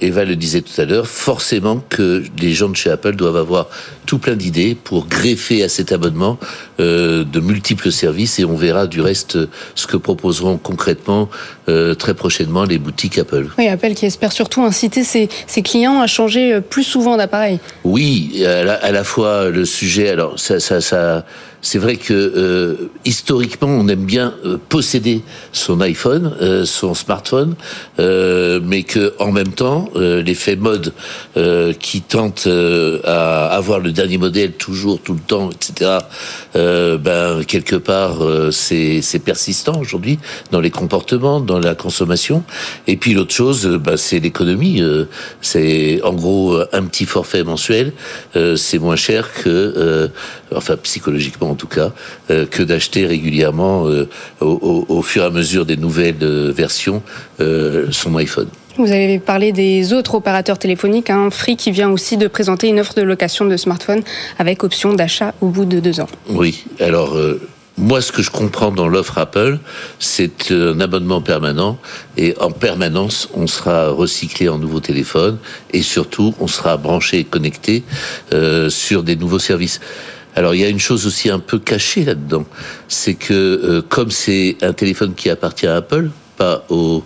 Eva 0.00 0.24
le 0.24 0.36
disait 0.36 0.62
tout 0.62 0.80
à 0.80 0.84
l'heure, 0.84 1.06
forcément 1.06 1.82
que 1.88 2.22
les 2.40 2.52
gens 2.52 2.68
de 2.68 2.76
chez 2.76 2.90
Apple 2.90 3.16
doivent 3.16 3.36
avoir 3.36 3.68
tout 4.06 4.18
plein 4.18 4.36
d'idées 4.36 4.76
pour 4.82 5.06
greffer 5.06 5.62
à 5.62 5.68
cet 5.68 5.92
abonnement 5.92 6.38
de 6.78 7.40
multiples 7.40 7.90
services 7.92 8.05
et 8.38 8.44
on 8.44 8.56
verra 8.56 8.86
du 8.86 9.00
reste 9.00 9.38
ce 9.74 9.86
que 9.86 9.96
proposeront 9.96 10.58
concrètement 10.58 11.28
euh, 11.68 11.94
très 11.94 12.14
prochainement 12.14 12.64
les 12.64 12.78
boutiques 12.78 13.18
Apple. 13.18 13.46
Oui, 13.58 13.68
Apple 13.68 13.94
qui 13.94 14.06
espère 14.06 14.32
surtout 14.32 14.62
inciter 14.62 15.04
ses, 15.04 15.28
clients 15.62 16.00
à 16.00 16.06
changer 16.06 16.54
euh, 16.54 16.60
plus 16.60 16.84
souvent 16.84 17.16
d'appareil. 17.16 17.58
Oui, 17.84 18.44
à 18.44 18.92
la, 18.92 19.04
fois 19.04 19.50
le 19.50 19.64
sujet, 19.64 20.08
alors 20.08 20.38
ça, 20.38 20.60
ça, 20.60 20.80
ça 20.80 21.24
c'est 21.66 21.78
vrai 21.78 21.96
que 21.96 22.14
euh, 22.14 22.90
historiquement, 23.04 23.66
on 23.66 23.88
aime 23.88 24.04
bien 24.04 24.34
euh, 24.44 24.56
posséder 24.68 25.22
son 25.50 25.80
iPhone, 25.80 26.32
euh, 26.40 26.64
son 26.64 26.94
smartphone, 26.94 27.56
mais 27.98 28.84
que 28.84 29.14
en 29.18 29.32
même 29.32 29.52
temps, 29.52 29.90
l'effet 29.96 30.56
mode 30.56 30.92
qui 31.80 32.02
tente 32.02 32.46
à 33.04 33.46
avoir 33.46 33.80
le 33.80 33.90
dernier 33.90 34.18
modèle 34.18 34.52
toujours, 34.52 35.00
tout 35.00 35.14
le 35.14 35.20
temps, 35.20 35.50
etc. 35.50 35.98
ben 36.54 37.42
quelque 37.46 37.76
part, 37.76 38.18
c'est 38.52 39.22
persistant 39.24 39.80
aujourd'hui 39.80 40.18
dans 40.50 40.60
les 40.60 40.70
comportements, 40.70 41.40
dans 41.40 41.55
la 41.58 41.74
consommation. 41.74 42.42
Et 42.86 42.96
puis 42.96 43.14
l'autre 43.14 43.34
chose, 43.34 43.66
ben, 43.66 43.96
c'est 43.96 44.20
l'économie. 44.20 44.82
c'est 45.40 46.00
en 46.02 46.12
gros 46.12 46.58
un 46.72 46.84
petit 46.84 47.04
forfait 47.04 47.44
mensuel, 47.44 47.92
c'est 48.56 48.78
moins 48.78 48.96
cher 48.96 49.32
que, 49.32 50.10
enfin 50.54 50.76
psychologiquement 50.76 51.50
en 51.50 51.54
tout 51.54 51.66
cas, 51.66 51.92
euh, 52.30 52.46
que 52.46 52.62
d'acheter 52.62 53.06
régulièrement 53.06 53.86
euh, 53.86 54.08
au, 54.40 55.02
fur 55.02 55.22
et 55.22 55.26
à 55.26 55.30
mesure 55.30 55.66
des 55.66 55.76
nouvelles 55.76 56.16
euh, 56.22 56.52
versions 56.52 57.02
son 57.90 58.16
iPhone. 58.16 58.48
Vous 58.78 58.90
avez 58.92 59.18
parlé 59.18 59.52
des 59.52 59.92
autres 59.92 60.14
opérateurs 60.14 60.58
téléphoniques, 60.58 61.10
hein, 61.10 61.30
Free 61.30 61.56
qui 61.56 61.70
vient 61.70 61.90
aussi 61.90 62.16
de 62.16 62.28
présenter 62.28 62.68
une 62.68 62.80
offre 62.80 62.94
de 62.94 63.02
location 63.02 63.44
de 63.46 63.56
smartphone 63.56 64.02
avec 64.38 64.64
option 64.64 64.92
d'achat 64.94 65.34
au 65.40 65.48
bout 65.48 65.64
de 65.64 65.80
deux 65.80 66.00
ans. 66.00 66.08
Oui, 66.28 66.64
alors 66.80 67.16
moi, 67.78 68.00
ce 68.00 68.10
que 68.10 68.22
je 68.22 68.30
comprends 68.30 68.70
dans 68.70 68.88
l'offre 68.88 69.18
Apple, 69.18 69.58
c'est 69.98 70.50
un 70.50 70.80
abonnement 70.80 71.20
permanent 71.20 71.78
et 72.16 72.34
en 72.40 72.50
permanence, 72.50 73.28
on 73.34 73.46
sera 73.46 73.90
recyclé 73.90 74.48
en 74.48 74.58
nouveaux 74.58 74.80
téléphones 74.80 75.38
et 75.72 75.82
surtout, 75.82 76.34
on 76.40 76.46
sera 76.46 76.76
branché 76.78 77.18
et 77.18 77.24
connecté 77.24 77.84
sur 78.68 79.02
des 79.02 79.16
nouveaux 79.16 79.38
services. 79.38 79.80
Alors 80.36 80.54
il 80.54 80.60
y 80.60 80.64
a 80.64 80.68
une 80.68 80.78
chose 80.78 81.06
aussi 81.06 81.30
un 81.30 81.38
peu 81.38 81.58
cachée 81.58 82.04
là-dedans, 82.04 82.44
c'est 82.88 83.14
que 83.14 83.32
euh, 83.32 83.82
comme 83.88 84.10
c'est 84.10 84.58
un 84.60 84.74
téléphone 84.74 85.14
qui 85.14 85.30
appartient 85.30 85.66
à 85.66 85.76
Apple, 85.76 86.10
pas 86.36 86.66
aux, 86.68 87.02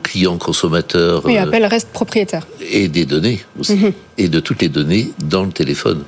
clients 0.00 0.38
consommateurs. 0.38 1.22
Oui, 1.24 1.36
euh, 1.36 1.42
Apple 1.42 1.64
reste 1.64 1.88
propriétaire. 1.88 2.46
Et 2.70 2.86
des 2.86 3.04
données 3.04 3.40
aussi. 3.58 3.74
Mhm. 3.74 3.92
Et 4.18 4.28
de 4.28 4.38
toutes 4.38 4.62
les 4.62 4.68
données 4.68 5.10
dans 5.18 5.42
le 5.42 5.50
téléphone. 5.50 6.04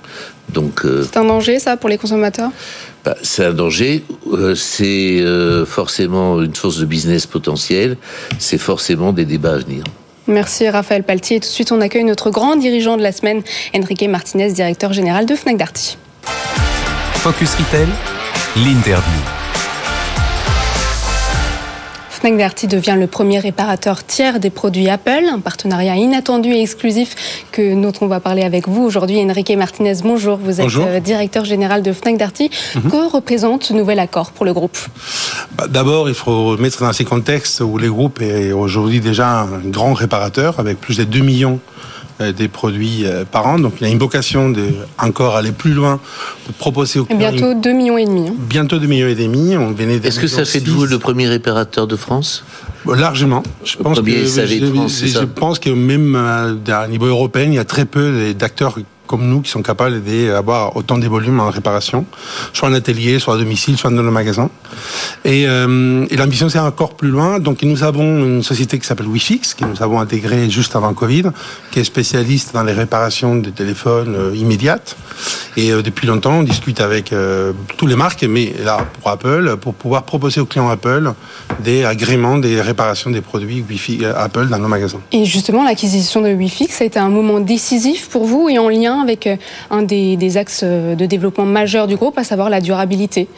Donc. 0.49 0.84
Euh, 0.84 1.05
c'est 1.05 1.19
un 1.19 1.25
danger, 1.25 1.58
ça, 1.58 1.76
pour 1.76 1.88
les 1.88 1.99
consommateurs? 1.99 2.50
Bah, 3.05 3.17
C'est 3.23 3.44
un 3.44 3.52
danger. 3.52 4.05
c'est 4.55 5.25
forcément 5.67 6.41
une 6.43 6.55
source 6.55 6.79
de 6.79 6.87
business 6.87 7.26
potentiel. 7.26 7.97
C'est 8.38 8.58
forcément 8.58 9.12
des 9.12 9.25
débats 9.25 9.55
à 9.55 9.58
venir. 9.58 9.85
Merci 10.26 10.69
Raphaël 10.69 11.02
Paltier. 11.02 11.41
tout 11.41 11.49
de 11.49 11.52
suite, 11.52 11.73
on 11.73 11.81
accueille 11.81 12.05
notre 12.05 12.31
grand 12.31 12.56
dirigeant 12.56 12.97
de 12.97 13.02
la 13.02 13.11
semaine, 13.12 13.43
Enrique 13.75 14.08
Martinez, 14.08 14.52
directeur 14.52 14.93
général 14.93 15.26
de 15.26 15.35
Fnac 15.35 15.56
Darty. 15.56 15.99
Focus 17.14 17.55
Retail, 17.56 17.88
l'interview. 18.56 19.20
Fnac 22.20 22.37
Darty 22.37 22.67
devient 22.67 22.96
le 22.99 23.06
premier 23.06 23.38
réparateur 23.38 24.05
tiers 24.05 24.40
des 24.40 24.50
produits 24.50 24.90
Apple, 24.90 25.25
un 25.32 25.38
partenariat 25.40 25.96
inattendu 25.96 26.50
et 26.50 26.61
exclusif 26.61 27.46
que 27.50 27.81
dont 27.81 27.94
on 28.02 28.08
va 28.08 28.20
parler 28.20 28.43
avec 28.43 28.69
vous 28.69 28.82
aujourd'hui. 28.82 29.19
Enrique 29.22 29.56
Martinez, 29.56 29.94
bonjour. 30.02 30.37
Vous 30.37 30.61
êtes 30.61 30.76
euh, 30.76 31.00
directeur 31.00 31.46
général 31.46 31.82
de 31.82 31.94
Fnac 31.94 32.19
Darty. 32.19 32.50
Mhm. 32.75 32.90
Que 32.90 33.11
représente 33.11 33.64
ce 33.64 33.72
nouvel 33.72 33.99
accord 33.99 34.32
pour 34.32 34.44
le 34.44 34.52
groupe? 34.52 34.76
Bah, 35.56 35.67
D'abord, 35.67 36.11
il 36.11 36.14
faut 36.14 36.58
mettre 36.58 36.82
dans 36.82 36.93
ces 36.93 37.06
contextes 37.06 37.62
où 37.62 37.78
les 37.78 37.88
groupes 37.88 38.20
est 38.20 38.52
aujourd'hui 38.52 39.00
déjà 39.00 39.40
un 39.40 39.61
grand 39.64 39.94
réparateur 39.94 40.61
avec 40.61 40.78
plus 40.78 40.99
de 40.99 41.04
2 41.04 41.21
millions 41.21 41.59
des 42.21 42.49
produits 42.49 43.05
euh, 43.05 43.25
par 43.25 43.47
an. 43.47 43.59
Donc 43.59 43.75
il 43.81 43.87
y 43.87 43.91
a 43.91 43.93
une 43.93 43.99
vocation 43.99 44.50
de 44.50 44.69
encore 44.99 45.37
aller 45.37 45.53
plus 45.53 45.73
loin 45.73 46.00
pour 46.45 46.55
proposer 46.55 47.00
aux 47.00 47.05
clients. 47.05 47.19
Bientôt 47.19 47.55
2 47.55 47.73
millions 47.73 47.99
et 47.99 48.05
demi. 48.05 48.29
Hein. 48.29 48.35
Bientôt 48.39 48.79
2 48.79 48.87
millions 48.87 49.09
et 49.09 49.15
demi. 49.15 49.57
On 49.57 49.73
venait 49.73 49.97
Est-ce 49.97 50.21
que 50.21 50.27
ça 50.27 50.45
fait 50.45 50.61
de 50.61 50.71
vous 50.71 50.87
le 50.87 50.99
premier 50.99 51.29
réparateur 51.29 51.87
de 51.87 51.97
France? 51.97 52.45
Largement. 52.87 53.43
Je 53.65 53.77
pense, 53.77 54.00
que, 54.00 54.11
je, 54.11 55.07
je 55.07 55.25
pense 55.25 55.59
que 55.59 55.69
même 55.71 56.17
euh, 56.17 56.55
à 56.69 56.89
niveau 56.89 57.07
européen, 57.07 57.45
il 57.45 57.55
y 57.55 57.59
a 57.59 57.65
très 57.65 57.85
peu 57.85 58.33
d'acteurs 58.33 58.79
comme 59.11 59.26
nous 59.26 59.40
qui 59.40 59.50
sont 59.50 59.62
capables 59.62 60.00
d'avoir 60.05 60.76
autant 60.76 60.97
de 60.97 61.09
volumes 61.09 61.40
en 61.40 61.50
réparation, 61.50 62.07
soit 62.52 62.69
en 62.69 62.75
atelier, 62.75 63.19
soit 63.19 63.35
à 63.35 63.38
domicile, 63.38 63.76
soit 63.76 63.90
dans 63.90 64.02
le 64.02 64.11
magasin. 64.12 64.49
Et, 65.25 65.49
euh, 65.49 66.07
et 66.09 66.17
l'ambition, 66.17 66.49
c'est 66.49 66.61
encore 66.61 66.95
plus 66.95 67.09
loin. 67.09 67.40
Donc, 67.40 67.64
nous 67.64 67.83
avons 67.83 68.25
une 68.25 68.45
société 68.45 68.79
qui 68.79 68.87
s'appelle 68.87 69.09
WeFix, 69.09 69.55
que 69.55 69.64
nous 69.64 69.83
avons 69.83 69.99
intégrée 69.99 70.49
juste 70.49 70.76
avant 70.76 70.95
Covid, 70.95 71.25
qui 71.73 71.81
est 71.81 71.85
spécialiste 71.85 72.55
dans 72.55 72.62
les 72.62 72.73
réparations 72.73 73.35
des 73.35 73.50
téléphones 73.50 74.14
euh, 74.14 74.37
immédiates. 74.37 74.97
Et 75.57 75.73
euh, 75.73 75.83
depuis 75.83 76.07
longtemps, 76.07 76.35
on 76.35 76.43
discute 76.45 76.81
avec 76.81 77.12
tous 77.76 77.88
les 77.88 77.97
marques, 77.97 78.23
mais 78.23 78.55
là, 78.62 78.87
pour 79.00 79.11
Apple, 79.11 79.57
pour 79.61 79.75
pouvoir 79.75 80.05
proposer 80.05 80.40
aux 80.40 80.47
clients 80.47 80.69
Apple 80.69 81.12
des 81.59 81.85
agréments, 81.85 82.38
des 82.38 82.61
réparations 82.61 83.11
des 83.11 83.23
produits 83.23 83.64
Wi-Fi 83.69 84.05
Apple 84.05 84.47
dans 84.47 84.59
nos 84.59 84.69
magasins. 84.69 85.00
Et 85.11 85.25
justement, 85.25 85.64
l'acquisition 85.64 86.23
de 86.23 86.29
WeFix, 86.29 86.76
ça 86.76 86.85
a 86.85 86.87
été 86.87 87.00
un 87.00 87.09
moment 87.09 87.40
décisif 87.40 88.09
pour 88.09 88.25
vous 88.25 88.49
et 88.49 88.61
en 88.61 88.69
lien 88.69 89.00
avec 89.02 89.26
euh, 89.26 89.37
un 89.71 89.83
des, 89.83 90.37
axes 90.37 90.62
euh, 90.62 90.95
de 90.95 91.07
développement 91.07 91.47
majeurs 91.47 91.87
du 91.87 91.97
groupe, 91.97 92.19
à 92.19 92.25
savoir 92.25 92.50
la 92.50 92.61
durabilité. 92.61 93.28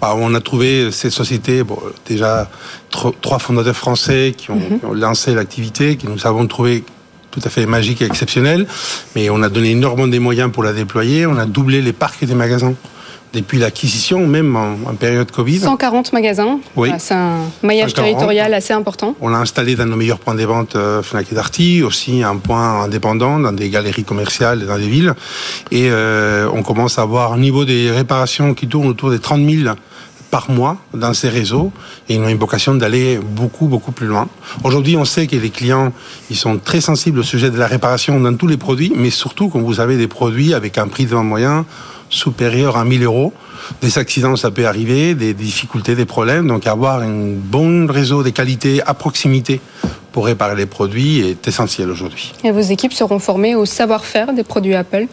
Bah, 0.00 0.14
On 0.16 0.34
a 0.34 0.40
trouvé 0.40 0.90
ces 0.92 1.10
sociétés, 1.10 1.62
bon, 1.62 1.78
déjà 2.06 2.50
trois 2.90 3.38
fondateurs 3.38 3.76
français 3.76 4.34
qui 4.36 4.50
ont, 4.50 4.56
mhm. 4.56 4.80
qui 4.80 4.86
ont 4.86 4.94
lancé 4.94 5.34
l'activité, 5.34 5.96
qui 5.96 6.06
nous 6.06 6.26
avons 6.26 6.46
trouvé 6.46 6.84
tout 7.30 7.40
à 7.44 7.50
fait 7.50 7.66
magique 7.66 8.02
et 8.02 8.06
exceptionnel, 8.06 8.66
mais 9.14 9.30
on 9.30 9.42
a 9.42 9.48
donné 9.48 9.70
énormément 9.70 10.08
des 10.08 10.18
moyens 10.18 10.50
pour 10.50 10.62
la 10.62 10.72
déployer, 10.72 11.26
on 11.26 11.36
a 11.36 11.46
doublé 11.46 11.82
les 11.82 11.92
parcs 11.92 12.24
des 12.24 12.34
magasins 12.34 12.74
depuis 13.32 13.58
l'acquisition, 13.58 14.26
même 14.26 14.56
en, 14.56 14.94
période 14.94 15.30
Covid. 15.30 15.60
140 15.60 16.12
magasins, 16.12 16.58
oui. 16.76 16.90
c'est 16.98 17.14
un 17.14 17.40
maillage 17.62 17.94
territorial 17.94 18.54
assez 18.54 18.72
important. 18.72 19.14
On 19.20 19.28
l'a 19.28 19.38
installé 19.38 19.76
dans 19.76 19.86
nos 19.86 19.96
meilleurs 19.96 20.18
points 20.18 20.34
de 20.34 20.44
vente 20.44 20.76
euh, 20.76 21.02
Fnac 21.02 21.30
et 21.30 21.34
Darty, 21.34 21.82
aussi 21.82 22.22
un 22.22 22.36
point 22.36 22.82
indépendant 22.84 23.38
dans 23.38 23.52
des 23.52 23.68
galeries 23.68 24.04
commerciales 24.04 24.66
dans 24.66 24.78
des 24.78 24.88
villes. 24.88 25.14
Et 25.70 25.88
euh, 25.90 26.48
on 26.52 26.62
commence 26.62 26.98
à 26.98 27.02
avoir 27.02 27.32
un 27.32 27.38
niveau 27.38 27.64
des 27.64 27.90
réparations 27.90 28.54
qui 28.54 28.66
tourne 28.66 28.88
autour 28.88 29.10
des 29.10 29.18
30 29.18 29.48
000 29.48 29.74
par 30.30 30.50
mois 30.50 30.76
dans 30.94 31.14
ces 31.14 31.28
réseaux 31.28 31.72
et 32.08 32.14
ils 32.14 32.20
ont 32.20 32.28
une 32.28 32.38
vocation 32.38 32.74
d'aller 32.74 33.18
beaucoup, 33.18 33.66
beaucoup 33.66 33.92
plus 33.92 34.06
loin. 34.06 34.28
Aujourd'hui, 34.64 34.96
on 34.96 35.04
sait 35.04 35.26
que 35.26 35.36
les 35.36 35.50
clients, 35.50 35.92
ils 36.30 36.36
sont 36.36 36.58
très 36.58 36.80
sensibles 36.80 37.18
au 37.20 37.22
sujet 37.22 37.50
de 37.50 37.58
la 37.58 37.66
réparation 37.66 38.18
dans 38.20 38.34
tous 38.34 38.46
les 38.46 38.56
produits, 38.56 38.92
mais 38.94 39.10
surtout 39.10 39.48
quand 39.48 39.60
vous 39.60 39.80
avez 39.80 39.96
des 39.96 40.08
produits 40.08 40.54
avec 40.54 40.78
un 40.78 40.88
prix 40.88 41.06
de 41.06 41.10
vente 41.10 41.26
moyen 41.26 41.64
supérieur 42.10 42.76
à 42.76 42.84
1000 42.84 43.04
euros. 43.04 43.32
Des 43.82 43.98
accidents, 43.98 44.36
ça 44.36 44.50
peut 44.50 44.66
arriver, 44.66 45.14
des 45.14 45.34
difficultés, 45.34 45.94
des 45.94 46.06
problèmes. 46.06 46.46
Donc 46.48 46.66
avoir 46.66 47.00
un 47.00 47.34
bon 47.34 47.86
réseau 47.86 48.22
de 48.22 48.30
qualité 48.30 48.82
à 48.86 48.94
proximité 48.94 49.60
pour 50.12 50.26
réparer 50.26 50.56
les 50.56 50.66
produits 50.66 51.20
est 51.20 51.46
essentiel 51.46 51.90
aujourd'hui. 51.90 52.32
Et 52.44 52.50
vos 52.50 52.60
équipes 52.60 52.92
seront 52.94 53.18
formées 53.18 53.54
au 53.54 53.66
savoir-faire 53.66 54.32
des 54.32 54.42
produits 54.42 54.74
Apple? 54.74 55.06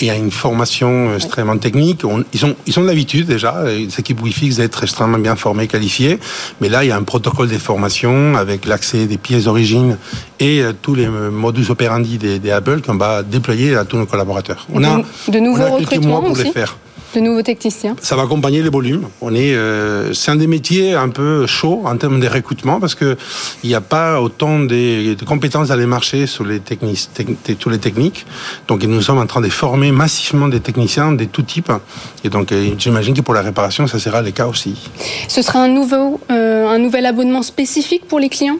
Il 0.00 0.06
y 0.06 0.10
a 0.10 0.16
une 0.16 0.30
formation 0.30 1.14
extrêmement 1.14 1.58
technique. 1.58 2.02
ils 2.32 2.44
ont, 2.44 2.56
ils 2.66 2.78
ont 2.78 2.82
l'habitude 2.82 3.26
déjà, 3.26 3.64
les 3.64 3.88
équipes 3.98 4.22
Wi-Fi, 4.22 4.50
d'être 4.56 4.82
extrêmement 4.82 5.18
bien 5.18 5.36
formées, 5.36 5.66
qualifiées. 5.66 6.18
Mais 6.60 6.68
là, 6.68 6.84
il 6.84 6.88
y 6.88 6.90
a 6.90 6.96
un 6.96 7.02
protocole 7.02 7.48
de 7.48 7.58
formation 7.58 8.36
avec 8.36 8.66
l'accès 8.66 9.06
des 9.06 9.18
pièces 9.18 9.44
d'origine 9.44 9.98
et 10.38 10.62
euh, 10.62 10.72
tous 10.80 10.94
les 10.94 11.08
modus 11.08 11.70
operandi 11.70 12.18
des, 12.18 12.50
Apple 12.50 12.80
qu'on 12.80 12.96
va 12.96 13.22
déployer 13.22 13.76
à 13.76 13.84
tous 13.84 13.96
nos 13.96 14.06
collaborateurs. 14.06 14.66
On 14.72 14.82
a, 14.82 15.02
de 15.28 15.38
nouveaux 15.38 15.76
recrutements 15.76 16.22
pour 16.22 16.36
les 16.36 16.50
faire 16.50 16.76
de 17.14 17.20
nouveaux 17.20 17.42
techniciens 17.42 17.96
Ça 18.00 18.16
va 18.16 18.22
accompagner 18.22 18.62
les 18.62 18.68
volumes. 18.68 19.08
On 19.20 19.34
est, 19.34 19.54
euh, 19.54 20.12
c'est 20.12 20.30
un 20.30 20.36
des 20.36 20.46
métiers 20.46 20.94
un 20.94 21.08
peu 21.08 21.46
chaud 21.46 21.82
en 21.84 21.96
termes 21.96 22.20
de 22.20 22.28
recrutement 22.28 22.80
parce 22.80 22.94
que 22.94 23.16
il 23.62 23.68
n'y 23.68 23.74
a 23.74 23.80
pas 23.80 24.20
autant 24.20 24.60
de, 24.60 25.16
compétences 25.24 25.68
dans 25.68 25.76
les 25.76 25.86
marchés 25.86 26.26
sur 26.26 26.44
les 26.44 26.60
techniques, 26.60 27.08
tous 27.58 27.70
les 27.70 27.78
techniques. 27.78 28.26
Donc 28.68 28.82
nous 28.84 29.02
sommes 29.02 29.18
en 29.18 29.26
train 29.26 29.40
de 29.40 29.48
former 29.48 29.92
massivement 29.92 30.48
des 30.48 30.60
techniciens 30.60 31.12
de 31.12 31.24
tout 31.24 31.42
type. 31.42 31.72
Et 32.24 32.28
donc 32.28 32.52
euh, 32.52 32.70
j'imagine 32.78 33.14
que 33.14 33.22
pour 33.22 33.34
la 33.34 33.42
réparation, 33.42 33.86
ça 33.86 33.98
sera 33.98 34.22
le 34.22 34.30
cas 34.30 34.46
aussi. 34.46 34.74
Ce 35.28 35.42
sera 35.42 35.60
un 35.60 35.68
nouveau, 35.68 36.20
euh, 36.30 36.68
un 36.68 36.78
nouvel 36.78 37.06
abonnement 37.06 37.42
spécifique 37.42 38.06
pour 38.06 38.20
les 38.20 38.28
clients? 38.28 38.58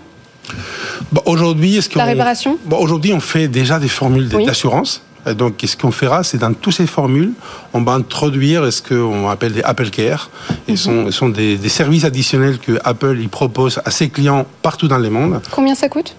Aujourd'hui, 1.26 1.76
est-ce 1.76 1.88
que 1.88 1.98
la 1.98 2.04
réparation? 2.04 2.58
Aujourd'hui, 2.70 3.12
on 3.12 3.20
fait 3.20 3.48
déjà 3.48 3.78
des 3.78 3.88
formules 3.88 4.28
d'assurance. 4.28 5.02
Donc, 5.36 5.54
ce 5.64 5.76
qu'on 5.76 5.90
fera, 5.90 6.22
c'est 6.22 6.38
dans 6.38 6.52
toutes 6.52 6.74
ces 6.74 6.86
formules, 6.86 7.32
on 7.72 7.82
va 7.82 7.92
introduire 7.92 8.72
ce 8.72 8.82
qu'on 8.82 9.28
appelle 9.28 9.52
des 9.52 9.62
Apple 9.62 9.90
Care. 9.90 10.30
Ce 10.68 10.76
sont, 10.76 11.10
sont 11.10 11.28
des, 11.28 11.56
des, 11.56 11.68
services 11.68 12.04
additionnels 12.04 12.58
que 12.58 12.78
Apple 12.84 13.18
y 13.20 13.28
propose 13.28 13.80
à 13.84 13.90
ses 13.90 14.08
clients 14.08 14.46
partout 14.62 14.88
dans 14.88 14.98
le 14.98 15.10
monde. 15.10 15.40
Combien 15.50 15.74
ça 15.74 15.88
coûte? 15.88 16.14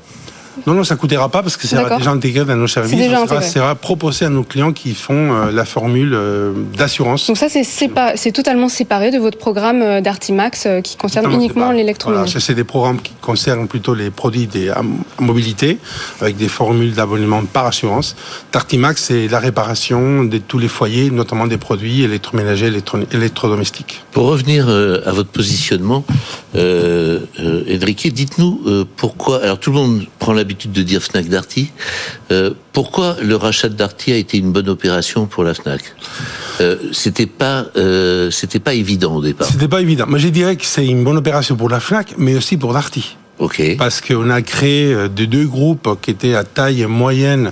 Non, 0.68 0.74
non, 0.74 0.84
ça 0.84 0.96
ne 0.96 1.00
coûtera 1.00 1.30
pas 1.30 1.42
parce 1.42 1.58
que 1.58 1.68
ça 1.68 1.84
sera 1.84 1.98
déjà 1.98 2.12
intégré 2.12 2.46
dans 2.46 2.56
nos 2.56 2.68
services. 2.68 2.92
Ça 2.92 3.28
sera, 3.28 3.42
sera, 3.42 3.76
proposé 3.76 4.26
à 4.26 4.30
nos 4.30 4.44
clients 4.44 4.74
qui 4.74 4.94
font 4.94 5.34
euh, 5.34 5.52
la 5.52 5.66
formule 5.66 6.14
euh, 6.14 6.54
d'assurance. 6.78 7.28
Donc 7.28 7.38
ça, 7.38 7.48
c'est 7.50 8.32
totalement 8.32 8.70
séparé 8.70 9.12
de 9.12 9.18
votre 9.18 9.38
programme 9.38 9.82
euh, 9.82 10.02
d'Artimax 10.02 10.68
qui 10.84 10.98
concerne 10.98 11.32
uniquement 11.32 11.72
l'électroménager. 11.72 12.32
Voilà, 12.32 12.46
c'est 12.46 12.54
des 12.54 12.64
programmes 12.64 13.02
qui 13.02 13.14
concernent 13.22 13.68
plutôt 13.68 13.94
les 13.94 14.10
produits 14.10 14.48
des 14.48 14.72
mobilité 15.20 15.78
avec 16.20 16.38
des 16.38 16.48
formules 16.48 16.94
d'abonnement 16.94 17.44
par 17.46 17.66
assurance. 17.66 18.16
D'Artimax, 18.52 19.04
c'est 19.04 19.28
la 19.28 19.40
réparation 19.40 20.24
de 20.24 20.38
tous 20.38 20.60
les 20.60 20.68
foyers, 20.68 21.10
notamment 21.12 21.48
des 21.48 21.58
produits 21.58 22.04
électroménagers, 22.04 22.68
électro 22.68 22.98
électrodomestiques. 23.12 24.04
Pour 24.12 24.26
revenir 24.26 24.68
à 24.70 25.12
votre 25.12 25.30
positionnement, 25.30 26.04
euh, 26.56 27.20
dites-nous 27.78 28.86
pourquoi. 28.98 29.44
Alors 29.44 29.60
tout 29.60 29.72
le 29.72 29.78
monde 29.78 30.08
prend 30.20 30.34
l'habitude 30.34 30.72
de 30.72 30.84
dire 30.84 31.02
Fnac 31.02 31.28
Darty. 31.28 31.72
Euh, 32.32 32.52
pourquoi 32.74 33.18
le 33.22 33.36
rachat 33.36 33.70
Darty 33.70 34.14
a 34.14 34.16
été 34.16 34.38
une 34.38 34.52
bonne 34.52 34.70
opération 34.70 35.26
pour 35.26 35.44
la 35.44 35.54
Fnac? 35.54 35.82
Euh, 36.62 36.78
C'était 36.92 37.26
pas, 37.26 37.66
euh, 37.76 38.32
pas 38.64 38.74
évident 38.74 39.16
au 39.16 39.22
départ. 39.22 39.48
C'était 39.48 39.68
pas 39.68 39.82
évident. 39.82 40.06
Moi, 40.08 40.20
je 40.20 40.30
dirais 40.30 40.56
que 40.56 40.66
c'est 40.66 40.86
une 40.86 41.04
bonne 41.04 41.18
opération 41.18 41.56
pour 41.56 41.70
la 41.70 41.80
Fnac, 41.80 42.16
mais 42.18 42.36
aussi 42.36 42.58
pour 42.58 42.74
Darty. 42.74 43.18
Parce 43.78 44.02
qu'on 44.02 44.30
a 44.30 44.42
créé 44.42 44.94
euh, 44.94 45.08
de 45.08 45.26
deux 45.26 45.46
groupes 45.46 46.00
qui 46.02 46.12
étaient 46.12 46.36
à 46.36 46.44
taille 46.44 46.86
moyenne 46.86 47.52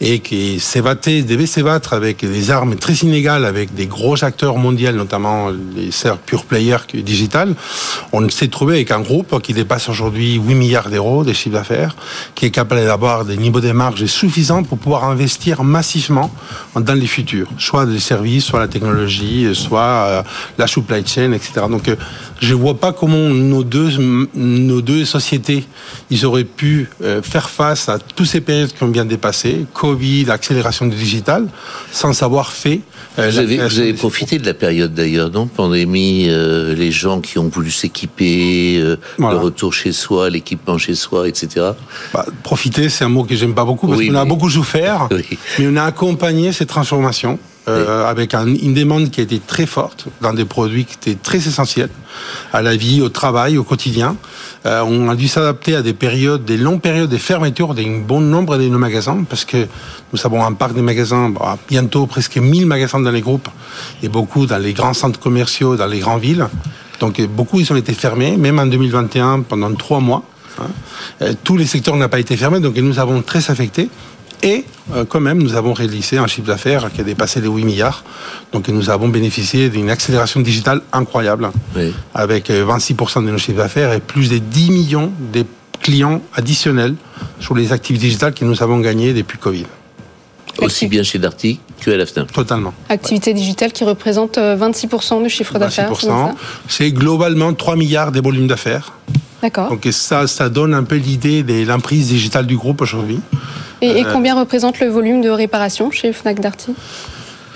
et 0.00 0.20
qui 0.20 0.60
s'ébattaient, 0.60 1.22
devaient 1.22 1.46
s'ébattre 1.46 1.92
avec 1.92 2.24
des 2.24 2.50
armes 2.50 2.76
très 2.76 2.94
inégales, 2.94 3.44
avec 3.44 3.74
des 3.74 3.86
gros 3.86 4.24
acteurs 4.24 4.56
mondiaux, 4.56 4.92
notamment 4.92 5.50
les 5.76 5.90
serres 5.90 6.18
pure 6.18 6.44
player 6.44 6.76
digital. 6.94 7.54
On 8.12 8.26
s'est 8.30 8.48
trouvé 8.48 8.76
avec 8.76 8.90
un 8.92 9.00
groupe 9.00 9.40
qui 9.42 9.52
dépasse 9.52 9.88
aujourd'hui 9.88 10.36
8 10.36 10.54
milliards 10.54 10.88
d'euros 10.88 11.22
de 11.22 11.32
chiffre 11.32 11.54
d'affaires, 11.54 11.96
qui 12.34 12.46
est 12.46 12.50
capable 12.50 12.84
d'avoir 12.84 13.24
des 13.26 13.36
niveaux 13.36 13.60
de 13.60 13.72
marge 13.72 14.06
suffisants 14.06 14.62
pour 14.62 14.78
pouvoir 14.78 15.04
investir 15.04 15.62
massivement 15.64 16.30
dans 16.74 16.94
les 16.94 17.06
futurs, 17.06 17.48
soit 17.58 17.84
les 17.84 18.00
services, 18.00 18.44
soit 18.44 18.60
la 18.60 18.68
technologie, 18.68 19.54
soit 19.54 19.80
euh, 19.80 20.22
la 20.56 20.66
supply 20.66 21.06
chain, 21.06 21.32
etc. 21.32 21.66
Donc, 21.68 21.88
euh, 21.88 21.96
je 22.40 22.54
vois 22.54 22.78
pas 22.78 22.92
comment 22.92 23.28
nos 23.28 23.64
deux, 23.64 23.90
nos 24.34 24.80
deux 24.80 25.04
sociétés, 25.04 25.19
ils 26.10 26.26
auraient 26.26 26.44
pu 26.44 26.88
euh, 27.02 27.22
faire 27.22 27.50
face 27.50 27.88
à 27.88 27.98
toutes 27.98 28.26
ces 28.26 28.40
périodes 28.40 28.72
qu'on 28.78 28.88
vient 28.88 29.04
de 29.04 29.10
dépasser, 29.10 29.66
Covid, 29.72 30.30
accélération 30.30 30.86
du 30.86 30.96
digital, 30.96 31.46
sans 31.92 32.22
avoir 32.22 32.52
fait. 32.52 32.80
Euh, 33.18 33.30
vous, 33.30 33.38
avez, 33.38 33.92
profité 33.94 34.38
de 34.38 34.46
la 34.46 34.54
période 34.54 34.94
d'ailleurs, 34.94 35.30
non 35.30 35.46
Pandémie, 35.46 36.26
euh, 36.28 36.74
les 36.74 36.92
gens 36.92 37.20
qui 37.20 37.38
ont 37.38 37.48
voulu 37.48 37.70
s'équiper, 37.70 38.78
le 39.18 39.36
retour 39.36 39.72
chez 39.72 39.92
soi, 39.92 40.30
l'équipement 40.30 40.78
chez 40.78 40.94
soi, 40.94 41.28
etc. 41.28 41.70
Bah, 42.12 42.26
profiter, 42.42 42.88
c'est 42.88 43.04
un 43.04 43.08
mot 43.08 43.24
que 43.24 43.34
j'aime 43.34 43.54
pas 43.54 43.64
beaucoup 43.64 43.88
parce 43.88 44.00
qu'on 44.00 44.14
a 44.14 44.24
beaucoup 44.24 44.50
souffert, 44.50 45.08
mais 45.58 45.68
on 45.68 45.76
a 45.76 45.84
accompagné 45.84 46.52
ces 46.52 46.66
transformations. 46.66 47.38
Euh, 47.70 48.04
avec 48.06 48.34
une 48.34 48.74
demande 48.74 49.10
qui 49.10 49.20
a 49.20 49.22
été 49.22 49.38
très 49.38 49.66
forte 49.66 50.06
dans 50.20 50.32
des 50.32 50.44
produits 50.44 50.84
qui 50.84 50.94
étaient 50.94 51.18
très 51.20 51.38
essentiels 51.38 51.90
à 52.52 52.62
la 52.62 52.76
vie, 52.76 53.00
au 53.00 53.08
travail, 53.08 53.58
au 53.58 53.64
quotidien. 53.64 54.16
Euh, 54.66 54.82
on 54.82 55.08
a 55.08 55.14
dû 55.14 55.28
s'adapter 55.28 55.74
à 55.76 55.82
des 55.82 55.92
périodes, 55.92 56.44
des 56.44 56.56
longues 56.56 56.80
périodes 56.80 57.08
de 57.08 57.16
fermeture 57.16 57.74
d'un 57.74 58.00
bon 58.06 58.20
nombre 58.20 58.58
de 58.58 58.68
nos 58.68 58.78
magasins, 58.78 59.24
parce 59.28 59.44
que 59.44 59.66
nous 60.12 60.18
avons 60.24 60.44
un 60.44 60.52
parc 60.52 60.74
de 60.74 60.80
magasins, 60.80 61.30
bah, 61.30 61.56
bientôt 61.68 62.06
presque 62.06 62.36
1000 62.36 62.66
magasins 62.66 63.00
dans 63.00 63.10
les 63.10 63.20
groupes, 63.20 63.48
et 64.02 64.08
beaucoup 64.08 64.46
dans 64.46 64.58
les 64.58 64.72
grands 64.72 64.94
centres 64.94 65.20
commerciaux, 65.20 65.76
dans 65.76 65.86
les 65.86 66.00
grandes 66.00 66.20
villes. 66.20 66.46
Donc 66.98 67.20
beaucoup, 67.22 67.60
ils 67.60 67.72
ont 67.72 67.76
été 67.76 67.94
fermés, 67.94 68.36
même 68.36 68.58
en 68.58 68.66
2021, 68.66 69.40
pendant 69.42 69.72
trois 69.74 70.00
mois. 70.00 70.24
Hein. 70.60 70.66
Euh, 71.22 71.34
tous 71.44 71.56
les 71.56 71.66
secteurs 71.66 71.96
n'ont 71.96 72.08
pas 72.08 72.20
été 72.20 72.36
fermés, 72.36 72.60
donc 72.60 72.76
nous 72.76 72.98
avons 72.98 73.22
très 73.22 73.50
affecté. 73.50 73.88
Et 74.42 74.64
euh, 74.94 75.04
quand 75.04 75.20
même, 75.20 75.42
nous 75.42 75.54
avons 75.54 75.72
réalisé 75.72 76.18
un 76.18 76.26
chiffre 76.26 76.46
d'affaires 76.46 76.90
qui 76.92 77.00
a 77.00 77.04
dépassé 77.04 77.40
les 77.40 77.48
8 77.48 77.64
milliards. 77.64 78.04
Donc 78.52 78.68
nous 78.68 78.90
avons 78.90 79.08
bénéficié 79.08 79.68
d'une 79.68 79.90
accélération 79.90 80.40
digitale 80.40 80.80
incroyable, 80.92 81.50
avec 82.14 82.50
26% 82.50 83.18
euh, 83.18 83.26
de 83.26 83.30
nos 83.30 83.38
chiffres 83.38 83.58
d'affaires 83.58 83.92
et 83.92 84.00
plus 84.00 84.30
de 84.30 84.38
10 84.38 84.70
millions 84.70 85.12
de 85.32 85.44
clients 85.80 86.22
additionnels 86.34 86.94
sur 87.40 87.54
les 87.54 87.72
activités 87.72 88.06
digitales 88.06 88.34
que 88.34 88.44
nous 88.44 88.62
avons 88.62 88.80
gagnées 88.80 89.12
depuis 89.12 89.38
Covid. 89.38 89.66
Aussi 90.58 90.88
bien 90.88 91.02
chez 91.02 91.18
Darty 91.18 91.60
que 91.80 91.90
à 91.90 91.96
la 91.96 92.04
FNAC. 92.04 92.32
Totalement. 92.32 92.74
Activité 92.88 93.32
digitale 93.32 93.72
qui 93.72 93.84
représente 93.84 94.36
26% 94.36 95.20
euh, 95.20 95.22
du 95.22 95.30
chiffre 95.30 95.58
d'affaires. 95.58 95.90
C'est 96.68 96.90
globalement 96.90 97.54
3 97.54 97.76
milliards 97.76 98.12
des 98.12 98.20
volumes 98.20 98.46
d'affaires. 98.46 98.92
D'accord. 99.42 99.70
Donc 99.70 99.86
ça, 99.90 100.26
ça 100.26 100.48
donne 100.48 100.74
un 100.74 100.84
peu 100.84 100.96
l'idée 100.96 101.42
de 101.42 101.64
l'emprise 101.64 102.08
digitale 102.08 102.46
du 102.46 102.56
groupe 102.56 102.80
aujourd'hui. 102.82 103.20
Et, 103.82 104.04
euh, 104.04 104.12
combien 104.12 104.38
représente 104.38 104.80
le 104.80 104.88
volume 104.88 105.22
de 105.22 105.30
réparation 105.30 105.90
chez 105.90 106.12
Fnac 106.12 106.40
Darty? 106.40 106.74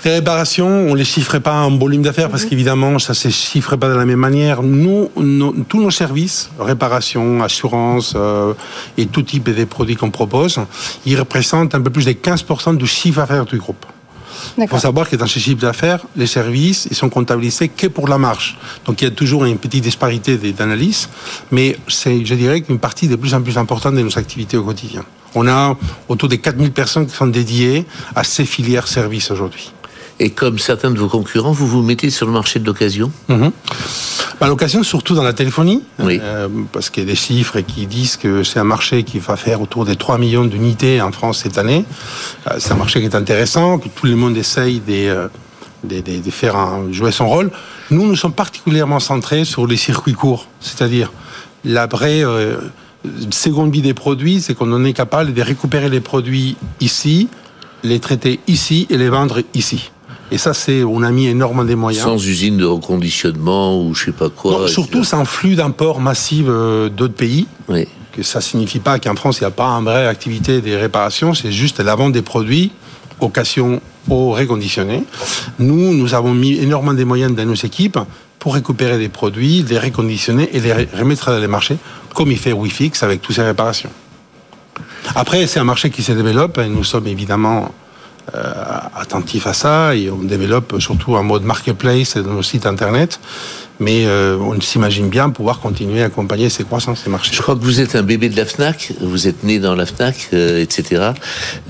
Les 0.03 0.11
réparations, 0.11 0.67
on 0.67 0.93
les 0.93 1.03
chiffrait 1.03 1.39
pas 1.39 1.63
en 1.63 1.77
volume 1.77 2.03
d'affaires 2.03 2.29
parce 2.29 2.43
mhm. 2.43 2.49
qu'évidemment, 2.49 2.99
ça 2.99 3.15
se 3.15 3.29
chiffrait 3.29 3.77
pas 3.77 3.89
de 3.89 3.95
la 3.95 4.05
même 4.05 4.19
manière. 4.19 4.61
Nous, 4.61 5.09
tous 5.67 5.81
nos 5.81 5.89
services, 5.89 6.51
réparation, 6.59 7.41
assurance 7.41 8.13
euh, 8.15 8.53
et 8.99 9.07
tout 9.07 9.23
type 9.23 9.49
de 9.49 9.65
produits 9.65 9.95
qu'on 9.95 10.11
propose, 10.11 10.59
ils 11.07 11.17
représentent 11.17 11.73
un 11.73 11.81
peu 11.81 11.89
plus 11.89 12.05
de 12.05 12.11
15% 12.11 12.77
du 12.77 12.85
chiffre 12.85 13.19
d'affaires 13.19 13.45
du 13.45 13.57
groupe. 13.57 13.85
Il 14.57 14.67
faut 14.67 14.77
savoir 14.77 15.09
que 15.09 15.15
dans 15.15 15.27
ces 15.27 15.39
chiffres 15.39 15.61
d'affaires, 15.61 16.05
les 16.15 16.27
services, 16.27 16.87
ils 16.89 16.95
sont 16.95 17.09
comptabilisés 17.09 17.69
que 17.69 17.87
pour 17.87 18.07
la 18.07 18.17
marge. 18.17 18.57
Donc 18.85 19.01
il 19.01 19.05
y 19.05 19.07
a 19.07 19.11
toujours 19.11 19.45
une 19.45 19.57
petite 19.57 19.83
disparité 19.83 20.37
d'analyse, 20.37 21.09
mais 21.51 21.77
c'est, 21.87 22.25
je 22.25 22.35
dirais, 22.35 22.61
qu'une 22.61 22.79
partie 22.79 23.07
de 23.07 23.15
plus 23.15 23.33
en 23.33 23.41
plus 23.41 23.57
importante 23.57 23.95
de 23.95 24.01
nos 24.01 24.17
activités 24.17 24.57
au 24.57 24.63
quotidien. 24.63 25.03
On 25.35 25.47
a 25.47 25.77
autour 26.07 26.29
de 26.29 26.35
4000 26.35 26.71
personnes 26.71 27.07
qui 27.07 27.15
sont 27.15 27.27
dédiées 27.27 27.85
à 28.15 28.23
ces 28.23 28.45
filières 28.45 28.87
services 28.87 29.31
aujourd'hui. 29.31 29.71
Et 30.19 30.29
comme 30.29 30.59
certains 30.59 30.91
de 30.91 30.99
vos 30.99 31.09
concurrents, 31.09 31.51
vous 31.51 31.67
vous 31.67 31.81
mettez 31.81 32.09
sur 32.09 32.25
le 32.25 32.31
marché 32.31 32.59
de 32.59 32.65
l'occasion 32.65 33.11
mhm. 33.27 33.51
bah, 34.39 34.47
L'occasion, 34.47 34.81
surtout 34.83 35.13
dans 35.13 35.23
la 35.23 35.33
téléphonie, 35.33 35.83
euh, 35.99 36.47
parce 36.71 36.89
qu'il 36.89 37.03
y 37.03 37.05
a 37.05 37.09
des 37.09 37.15
chiffres 37.15 37.59
qui 37.59 37.85
disent 37.85 38.15
que 38.15 38.43
c'est 38.43 38.59
un 38.59 38.65
marché 38.65 39.03
qui 39.03 39.19
va 39.19 39.35
faire 39.35 39.61
autour 39.61 39.83
de 39.85 39.93
3 39.93 40.17
millions 40.17 40.45
d'unités 40.45 41.01
en 41.01 41.11
France 41.11 41.39
cette 41.43 41.57
année. 41.57 41.83
Euh, 42.47 42.55
c'est 42.59 42.71
un 42.71 42.77
marché 42.77 43.01
qui 43.01 43.07
est 43.07 43.15
intéressant, 43.15 43.77
que 43.77 43.89
tout 43.89 44.05
le 44.05 44.15
monde 44.15 44.37
essaye 44.37 44.79
de, 44.79 45.29
de, 45.83 45.99
de, 45.99 46.31
faire 46.31 46.55
un, 46.55 46.91
jouer 46.91 47.11
son 47.11 47.27
rôle. 47.27 47.51
Nous, 47.91 48.07
nous 48.07 48.15
sommes 48.15 48.33
particulièrement 48.33 49.01
centrés 49.01 49.43
sur 49.43 49.67
les 49.67 49.77
circuits 49.77 50.13
courts, 50.13 50.47
c'est-à-dire 50.61 51.11
la 51.65 51.87
vraie 51.87 52.23
euh, 52.23 52.57
seconde 53.31 53.71
vie 53.73 53.81
des 53.81 53.93
produits, 53.93 54.41
c'est 54.41 54.53
qu'on 54.53 54.71
en 54.71 54.83
est 54.85 54.93
capable 54.93 55.33
de 55.33 55.41
récupérer 55.41 55.89
les 55.89 55.99
produits 55.99 56.55
ici, 56.79 57.27
les 57.83 57.99
traiter 57.99 58.39
ici 58.47 58.87
et 58.89 58.97
les 58.97 59.09
vendre 59.09 59.41
ici. 59.53 59.91
Et 60.31 60.37
ça, 60.37 60.53
c'est, 60.53 60.83
on 60.83 61.03
a 61.03 61.11
mis 61.11 61.27
énormément 61.27 61.63
des 61.63 61.75
moyens. 61.75 62.05
Sans 62.05 62.27
usine 62.27 62.57
de 62.57 62.65
reconditionnement 62.65 63.79
ou 63.81 63.93
je 63.93 64.05
sais 64.05 64.11
pas 64.11 64.29
quoi. 64.29 64.67
surtout 64.67 65.03
sans 65.03 65.25
flux 65.25 65.55
d'import 65.55 65.99
massif 65.99 66.45
euh, 66.47 66.89
d'autres 66.89 67.13
pays. 67.13 67.47
Oui. 67.67 67.87
Que 68.11 68.23
ça 68.23 68.41
signifie 68.41 68.79
pas 68.79 68.97
qu'en 68.97 69.15
France, 69.15 69.39
il 69.39 69.43
n'y 69.43 69.47
a 69.47 69.51
pas 69.51 69.67
une 69.67 69.85
vraie 69.85 70.07
activité 70.07 70.61
des 70.61 70.75
réparations, 70.77 71.33
c'est 71.33 71.51
juste 71.51 71.79
la 71.79 71.95
vente 71.95 72.13
des 72.13 72.21
produits, 72.21 72.71
occasion 73.19 73.81
au 74.09 74.31
réconditionné. 74.31 75.03
Nous, 75.59 75.93
nous 75.93 76.13
avons 76.13 76.33
mis 76.33 76.57
énormément 76.57 76.93
des 76.93 77.05
moyens 77.05 77.35
dans 77.35 77.45
nos 77.45 77.55
équipes 77.55 77.99
pour 78.39 78.53
récupérer 78.53 78.97
des 78.97 79.09
produits, 79.09 79.65
les 79.67 79.77
réconditionner 79.77 80.49
et 80.53 80.59
les 80.59 80.71
remettre 80.71 81.31
dans 81.31 81.39
les 81.39 81.47
marchés, 81.47 81.77
comme 82.13 82.31
il 82.31 82.37
fait 82.37 82.53
WiFix 82.53 83.03
avec 83.03 83.21
toutes 83.21 83.35
ces 83.35 83.43
réparations. 83.43 83.89
Après, 85.13 85.45
c'est 85.47 85.59
un 85.59 85.63
marché 85.63 85.89
qui 85.89 86.03
se 86.03 86.11
développe 86.11 86.57
et 86.57 86.67
nous 86.67 86.83
sommes 86.83 87.07
évidemment 87.07 87.71
euh, 88.33 88.53
attentifs 88.95 89.47
à 89.47 89.53
ça 89.53 89.95
et 89.95 90.09
on 90.09 90.23
développe 90.23 90.75
surtout 90.79 91.15
un 91.15 91.23
mode 91.23 91.43
marketplace 91.43 92.17
dans 92.17 92.33
nos 92.33 92.43
sites 92.43 92.65
internet 92.65 93.19
mais 93.79 94.05
euh, 94.05 94.37
on 94.37 94.59
s'imagine 94.61 95.09
bien 95.09 95.29
pouvoir 95.29 95.59
continuer 95.59 96.01
à 96.01 96.05
accompagner 96.05 96.49
ces 96.49 96.63
croissances, 96.63 97.01
ces 97.03 97.09
marchés. 97.09 97.33
Je 97.33 97.41
crois 97.41 97.55
que 97.55 97.63
vous 97.63 97.81
êtes 97.81 97.95
un 97.95 98.03
bébé 98.03 98.29
de 98.29 98.37
la 98.37 98.45
FNAC, 98.45 98.93
vous 99.01 99.27
êtes 99.27 99.43
né 99.43 99.59
dans 99.59 99.75
la 99.75 99.85
FNAC, 99.85 100.29
euh, 100.33 100.61
etc. 100.61 101.11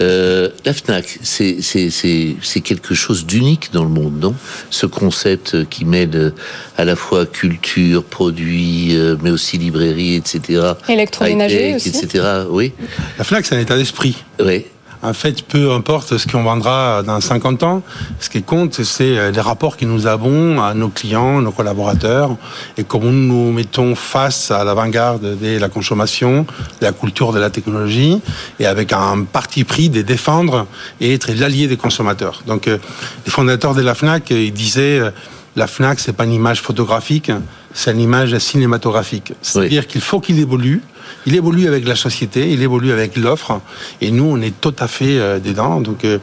Euh, 0.02 0.50
la 0.66 0.74
FNAC, 0.74 1.20
c'est 1.24 2.62
quelque 2.64 2.94
chose 2.94 3.26
d'unique 3.26 3.72
dans 3.74 3.84
le 3.84 3.90
monde, 3.90 4.20
non? 4.20 4.36
Ce 4.70 4.86
concept 4.86 5.68
qui 5.70 5.86
mêle 5.86 6.34
à 6.78 6.86
la 6.86 6.96
fois 6.96 7.26
culture, 7.26 8.04
produits, 8.04 8.98
mais 9.22 9.32
aussi 9.32 9.58
librairie, 9.58 10.16
etc. 10.16 10.74
Électroménager 10.88 11.76
aussi. 11.76 11.90
etc. 11.90 12.24
Oui. 12.50 12.74
La 13.18 13.24
FNAC, 13.24 13.46
c'est 13.46 13.56
un 13.56 13.60
état 13.60 13.78
d'esprit. 13.78 14.24
Oui. 14.40 14.66
En 15.06 15.14
fait, 15.14 15.44
peu 15.44 15.72
importe 15.72 16.18
ce 16.18 16.26
qu'on 16.26 16.42
vendra 16.42 17.04
dans 17.04 17.22
50 17.22 17.62
ans, 17.62 17.84
ce 18.20 18.28
qui 18.28 18.42
compte, 18.42 18.82
c'est 18.84 19.18
euh, 19.20 19.30
les 19.30 19.40
rapports 19.40 19.78
que 19.78 19.86
nous 19.86 20.08
avons 20.08 20.60
à 20.64 20.74
nos 20.74 20.90
clients, 20.90 21.42
nos 21.42 21.52
collaborateurs, 21.52 22.36
et 22.76 22.84
comment 22.84 23.12
nous 23.12 23.46
nous 23.46 23.52
mettons 23.52 23.94
face 23.94 24.50
à 24.50 24.64
l'avant-garde 24.64 25.38
de 25.40 25.60
la 25.60 25.70
consommation, 25.70 26.48
de 26.82 26.86
la 26.86 26.92
culture 26.92 27.34
de 27.34 27.40
la 27.40 27.52
technologie, 27.52 28.20
et 28.60 28.66
avec 28.66 28.94
un 28.94 29.26
parti 29.32 29.64
pris 29.64 29.90
de 29.90 30.02
défendre 30.02 30.66
et 31.00 31.14
être 31.14 31.32
l'allié 31.34 31.68
des 31.68 31.78
consommateurs. 31.78 32.42
Donc, 32.48 32.68
euh, 32.68 32.80
les 33.28 33.32
fondateurs 33.32 33.76
de 33.76 33.84
la 33.84 33.94
FNAC, 33.94 34.32
ils 34.32 34.52
disaient, 34.52 34.98
euh, 34.98 35.12
la 35.56 35.68
FNAC, 35.68 36.00
c'est 36.00 36.14
pas 36.14 36.26
une 36.26 36.34
image 36.34 36.62
photographique, 36.62 37.32
c'est 37.76 37.92
une 37.92 38.02
image 38.02 38.36
cinématographique. 38.40 39.34
C'est-à-dire 39.44 39.86
qu'il 39.86 40.02
faut 40.02 40.20
qu'il 40.20 40.40
évolue, 40.40 40.82
il 41.26 41.36
évolue 41.36 41.68
avec 41.68 41.88
la 41.88 41.96
société, 41.96 42.52
il 42.52 42.62
évolue 42.62 42.92
avec 42.92 43.18
l'offre, 43.18 43.62
et 44.02 44.12
nous, 44.12 44.26
on 44.26 44.42
est 44.42 44.54
tout 44.60 44.76
à 44.80 44.88
fait 44.88 45.18
euh, 45.20 45.40
dedans. 45.40 45.82
Donc, 45.82 46.06
euh, 46.06 46.20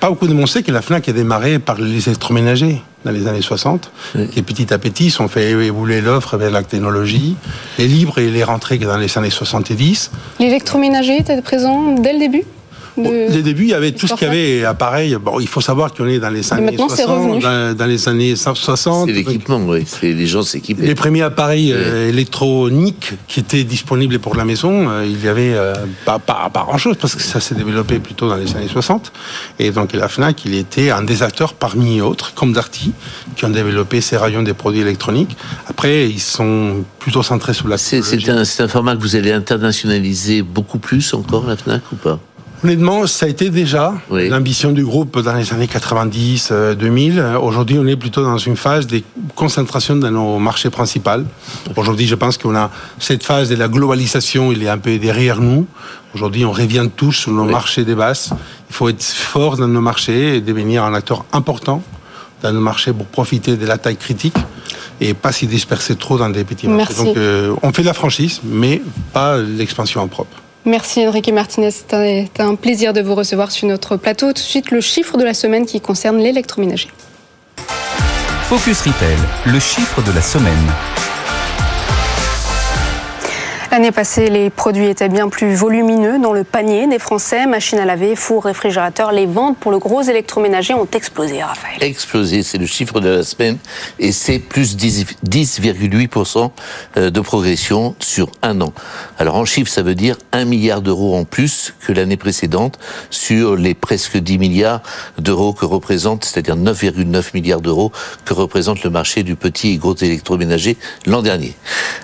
pas 0.00 0.08
beaucoup 0.08 0.26
de 0.26 0.34
monde 0.34 0.48
sait 0.48 0.62
que 0.62 0.72
la 0.72 0.82
FNAC 0.82 1.08
a 1.08 1.12
démarré 1.12 1.58
par 1.58 1.78
les 1.78 2.08
électroménagers 2.08 2.82
dans 3.04 3.12
les 3.12 3.26
années 3.28 3.40
60, 3.40 3.90
qui 4.32 4.42
petit 4.42 4.74
à 4.74 4.78
petit 4.78 5.10
sont 5.10 5.28
fait 5.28 5.50
évoluer 5.50 6.00
l'offre 6.00 6.36
vers 6.36 6.50
la 6.50 6.62
technologie, 6.64 7.36
les 7.78 7.86
libres 7.86 8.18
et 8.18 8.28
les 8.28 8.42
rentrées 8.42 8.78
dans 8.78 8.98
les 8.98 9.16
années 9.16 9.30
70. 9.30 10.10
L'électroménager 10.40 11.18
était 11.18 11.40
présent 11.40 11.94
dès 11.94 12.12
le 12.12 12.18
début? 12.18 12.42
De... 13.02 13.38
Au 13.38 13.42
début, 13.42 13.64
il 13.64 13.70
y 13.70 13.74
avait 13.74 13.92
tout 13.92 14.06
ce 14.06 14.14
qu'il 14.14 14.26
y 14.26 14.30
avait 14.30 14.64
appareil. 14.64 15.16
Bon, 15.20 15.40
il 15.40 15.48
faut 15.48 15.60
savoir 15.60 15.92
qu'on 15.92 16.06
est 16.06 16.18
dans 16.18 16.30
les 16.30 16.52
années 16.52 16.76
60, 16.76 17.40
dans, 17.76 17.86
les 17.86 18.08
années 18.08 18.36
60. 18.36 19.08
C'est 19.08 19.12
l'équipement, 19.12 19.60
oui. 19.66 19.84
C'est 19.86 20.12
les 20.12 20.26
gens 20.26 20.42
s'équipaient. 20.42 20.86
Les 20.86 20.94
premiers 20.94 21.22
appareils 21.22 21.72
euh, 21.72 22.08
électroniques 22.08 23.12
qui 23.28 23.40
étaient 23.40 23.64
disponibles 23.64 24.18
pour 24.18 24.36
la 24.36 24.44
maison, 24.44 24.88
euh, 24.88 25.04
il 25.06 25.22
y 25.22 25.28
avait 25.28 25.54
euh, 25.54 25.74
pas, 26.04 26.18
pas, 26.18 26.50
pas 26.52 26.64
grand-chose 26.64 26.96
parce 27.00 27.14
que 27.14 27.22
ça 27.22 27.40
s'est 27.40 27.54
développé 27.54 27.98
plutôt 27.98 28.28
dans 28.28 28.36
les 28.36 28.54
années 28.56 28.68
60. 28.68 29.12
Et 29.58 29.70
donc 29.70 29.92
la 29.92 30.08
Fnac, 30.08 30.44
il 30.44 30.54
était 30.54 30.90
un 30.90 31.02
des 31.02 31.22
acteurs 31.22 31.54
parmi 31.54 32.00
autres, 32.00 32.34
comme 32.34 32.52
Darty, 32.52 32.92
qui 33.36 33.44
ont 33.44 33.50
développé 33.50 34.00
ces 34.00 34.16
rayons 34.16 34.42
des 34.42 34.54
produits 34.54 34.80
électroniques. 34.80 35.36
Après, 35.68 36.08
ils 36.08 36.20
sont 36.20 36.84
plutôt 36.98 37.22
centrés 37.22 37.54
sur 37.54 37.68
la. 37.68 37.78
C'est 37.78 38.00
un, 38.28 38.42
un 38.42 38.68
format 38.68 38.96
que 38.96 39.00
vous 39.00 39.16
allez 39.16 39.32
internationaliser 39.32 40.42
beaucoup 40.42 40.78
plus 40.78 41.14
encore 41.14 41.46
la 41.46 41.56
Fnac 41.56 41.82
ou 41.92 41.96
pas? 41.96 42.18
Honnêtement, 42.66 43.06
ça 43.06 43.26
a 43.26 43.28
été 43.28 43.48
déjà 43.50 43.94
l'ambition 44.10 44.72
du 44.72 44.84
groupe 44.84 45.20
dans 45.20 45.34
les 45.34 45.52
années 45.52 45.68
90, 45.68 46.52
2000. 46.76 47.16
Euh, 47.16 47.38
Aujourd'hui, 47.38 47.78
on 47.78 47.86
est 47.86 47.94
plutôt 47.94 48.24
dans 48.24 48.38
une 48.38 48.56
phase 48.56 48.88
de 48.88 49.02
concentration 49.36 49.94
dans 49.94 50.10
nos 50.10 50.40
marchés 50.40 50.68
principaux. 50.68 51.22
Aujourd'hui, 51.76 52.08
je 52.08 52.16
pense 52.16 52.36
qu'on 52.36 52.56
a 52.56 52.72
cette 52.98 53.22
phase 53.22 53.50
de 53.50 53.54
la 53.54 53.68
globalisation, 53.68 54.50
il 54.50 54.64
est 54.64 54.68
un 54.68 54.78
peu 54.78 54.98
derrière 54.98 55.40
nous. 55.40 55.68
Aujourd'hui, 56.12 56.44
on 56.44 56.50
revient 56.50 56.88
tous 56.96 57.12
sur 57.12 57.30
nos 57.30 57.44
marchés 57.44 57.84
des 57.84 57.94
basses. 57.94 58.30
Il 58.68 58.74
faut 58.74 58.88
être 58.88 59.04
fort 59.04 59.56
dans 59.56 59.68
nos 59.68 59.80
marchés 59.80 60.38
et 60.38 60.40
devenir 60.40 60.82
un 60.82 60.94
acteur 60.94 61.24
important 61.32 61.84
dans 62.42 62.52
nos 62.52 62.60
marchés 62.60 62.92
pour 62.92 63.06
profiter 63.06 63.56
de 63.56 63.64
la 63.64 63.78
taille 63.78 63.96
critique 63.96 64.36
et 65.00 65.14
pas 65.14 65.30
s'y 65.30 65.46
disperser 65.46 65.94
trop 65.94 66.18
dans 66.18 66.30
des 66.30 66.42
petits 66.42 66.66
marchés. 66.66 66.94
Donc, 66.94 67.16
euh, 67.16 67.54
on 67.62 67.72
fait 67.72 67.82
de 67.82 67.86
la 67.86 67.94
franchise, 67.94 68.40
mais 68.42 68.82
pas 69.12 69.38
l'expansion 69.38 70.00
en 70.00 70.08
propre. 70.08 70.36
Merci 70.66 71.06
Enrique 71.06 71.32
Martinez, 71.32 71.70
c'était 71.70 72.28
un 72.40 72.56
plaisir 72.56 72.92
de 72.92 73.00
vous 73.00 73.14
recevoir 73.14 73.52
sur 73.52 73.68
notre 73.68 73.96
plateau. 73.96 74.26
Tout 74.28 74.32
de 74.32 74.38
suite, 74.38 74.72
le 74.72 74.80
chiffre 74.80 75.16
de 75.16 75.22
la 75.22 75.32
semaine 75.32 75.64
qui 75.64 75.80
concerne 75.80 76.18
l'électroménager. 76.18 76.90
Focus 78.48 78.80
Retail, 78.80 79.16
le 79.46 79.60
chiffre 79.60 80.02
de 80.02 80.10
la 80.10 80.20
semaine. 80.20 80.72
L'année 83.72 83.90
passée, 83.90 84.30
les 84.30 84.48
produits 84.48 84.86
étaient 84.86 85.08
bien 85.08 85.28
plus 85.28 85.54
volumineux 85.54 86.18
dans 86.18 86.32
le 86.32 86.44
panier 86.44 86.86
des 86.86 87.00
Français. 87.00 87.46
Machines 87.46 87.78
à 87.78 87.84
laver, 87.84 88.14
fours, 88.14 88.44
réfrigérateurs, 88.44 89.10
les 89.12 89.26
ventes 89.26 89.58
pour 89.58 89.72
le 89.72 89.78
gros 89.78 90.02
électroménager 90.02 90.72
ont 90.72 90.86
explosé, 90.92 91.42
Raphaël. 91.42 91.82
Explosé, 91.82 92.42
c'est 92.42 92.58
le 92.58 92.66
chiffre 92.66 93.00
de 93.00 93.08
la 93.08 93.22
semaine 93.24 93.58
et 93.98 94.12
c'est 94.12 94.38
plus 94.38 94.76
10,8% 94.76 96.50
euh, 96.96 97.10
de 97.10 97.20
progression 97.20 97.96
sur 97.98 98.30
un 98.42 98.60
an. 98.60 98.72
Alors 99.18 99.34
en 99.34 99.44
chiffre, 99.44 99.70
ça 99.70 99.82
veut 99.82 99.96
dire 99.96 100.16
1 100.32 100.44
milliard 100.44 100.80
d'euros 100.80 101.16
en 101.16 101.24
plus 101.24 101.74
que 101.80 101.92
l'année 101.92 102.16
précédente 102.16 102.78
sur 103.10 103.56
les 103.56 103.74
presque 103.74 104.16
10 104.16 104.38
milliards 104.38 104.80
d'euros 105.18 105.52
que 105.52 105.66
représente, 105.66 106.24
c'est-à-dire 106.24 106.56
9,9 106.56 107.30
milliards 107.34 107.60
d'euros 107.60 107.90
que 108.24 108.32
représente 108.32 108.84
le 108.84 108.90
marché 108.90 109.24
du 109.24 109.34
petit 109.34 109.72
et 109.72 109.76
gros 109.76 109.96
électroménager 109.96 110.76
l'an 111.04 111.22
dernier. 111.22 111.54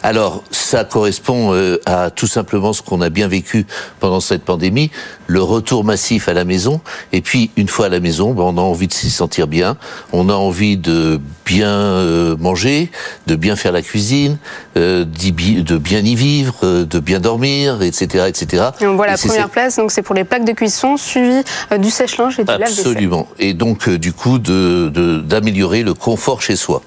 Alors 0.03 0.42
ça 0.51 0.85
correspond 0.85 1.51
euh, 1.52 1.62
euh, 1.62 1.78
à 1.86 2.10
tout 2.10 2.26
simplement 2.26 2.72
ce 2.72 2.82
qu'on 2.82 3.00
a 3.00 3.08
bien 3.08 3.28
vécu 3.28 3.66
pendant 4.00 4.20
cette 4.20 4.42
pandémie, 4.42 4.90
le 5.26 5.42
retour 5.42 5.84
massif 5.84 6.28
à 6.28 6.34
la 6.34 6.44
maison. 6.44 6.80
Et 7.12 7.20
puis, 7.20 7.50
une 7.56 7.68
fois 7.68 7.86
à 7.86 7.88
la 7.88 8.00
maison, 8.00 8.32
ben, 8.32 8.42
on 8.42 8.58
a 8.58 8.60
envie 8.60 8.88
de 8.88 8.92
s'y 8.92 9.10
sentir 9.10 9.46
bien, 9.46 9.76
on 10.12 10.28
a 10.28 10.34
envie 10.34 10.76
de 10.76 11.20
bien 11.44 11.70
euh, 11.70 12.36
manger, 12.38 12.90
de 13.26 13.36
bien 13.36 13.56
faire 13.56 13.72
la 13.72 13.82
cuisine, 13.82 14.38
euh, 14.76 15.04
de 15.04 15.78
bien 15.78 16.00
y 16.00 16.14
vivre, 16.14 16.84
de 16.84 16.98
bien 16.98 17.20
dormir, 17.20 17.82
etc., 17.82 18.26
etc. 18.28 18.64
Et 18.80 18.86
on 18.86 18.96
voit 18.96 19.06
la 19.06 19.16
première 19.16 19.48
place, 19.48 19.76
donc 19.76 19.90
c'est 19.90 20.02
pour 20.02 20.14
les 20.14 20.24
plaques 20.24 20.44
de 20.44 20.52
cuisson, 20.52 20.96
suivi 20.96 21.42
du 21.78 21.90
sèche-linge 21.90 22.38
et 22.38 22.44
du 22.44 22.50
lave-vaisselle. 22.50 22.86
Absolument. 22.86 23.28
Et 23.38 23.54
donc, 23.54 23.88
du 23.88 24.12
coup, 24.12 24.38
de 24.38 24.90
d'améliorer 25.22 25.82
le 25.82 25.94
confort 25.94 26.42
chez 26.42 26.56
soi. 26.56 26.82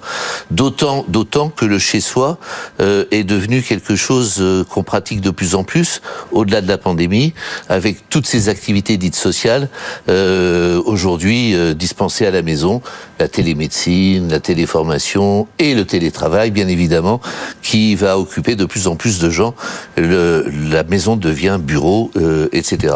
D'autant, 0.52 1.06
d'autant 1.08 1.50
que 1.50 1.66
le 1.66 1.80
chez 1.80 2.00
soi 2.00 2.38
est 2.80 3.24
devenu 3.24 3.62
quelque 3.62 3.96
chose 3.96 4.42
qu'on 4.64 4.84
pratique 4.84 5.22
de 5.22 5.30
plus 5.30 5.56
en 5.56 5.64
plus 5.64 6.02
au-delà 6.32 6.62
de 6.62 6.68
la 6.68 6.78
pandémie, 6.78 7.34
avec 7.70 8.10
toutes 8.10 8.28
ces 8.28 8.50
activités 8.50 8.98
dites 8.98 9.16
sociales 9.16 9.70
euh, 10.10 10.82
aujourd'hui 10.86 11.56
euh, 11.56 11.74
dispensées 11.74 12.26
à 12.26 12.32
la 12.32 12.42
maison, 12.42 12.82
la 13.20 13.28
télémédecine, 13.28 14.30
la 14.30 14.40
téléformation 14.40 15.48
et 15.60 15.74
le 15.74 15.86
télétravail, 15.86 16.52
bien 16.52 16.68
évidemment, 16.68 17.22
qui 17.62 17.96
va 17.96 18.18
occuper 18.18 18.56
de 18.56 18.66
plus 18.66 18.88
en 18.88 18.96
plus 18.96 19.20
de 19.20 19.30
gens. 19.30 19.56
La 19.98 20.84
maison 20.84 21.16
devient 21.16 21.58
bureau, 21.62 22.12
euh, 22.16 22.48
etc. 22.52 22.96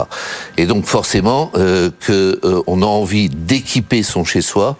Et 0.57 0.65
donc 0.65 0.85
forcément 0.85 1.51
que 1.99 2.39
on 2.67 2.81
a 2.81 2.85
envie 2.85 3.29
d'équiper 3.29 4.03
son 4.03 4.23
chez-soi 4.23 4.77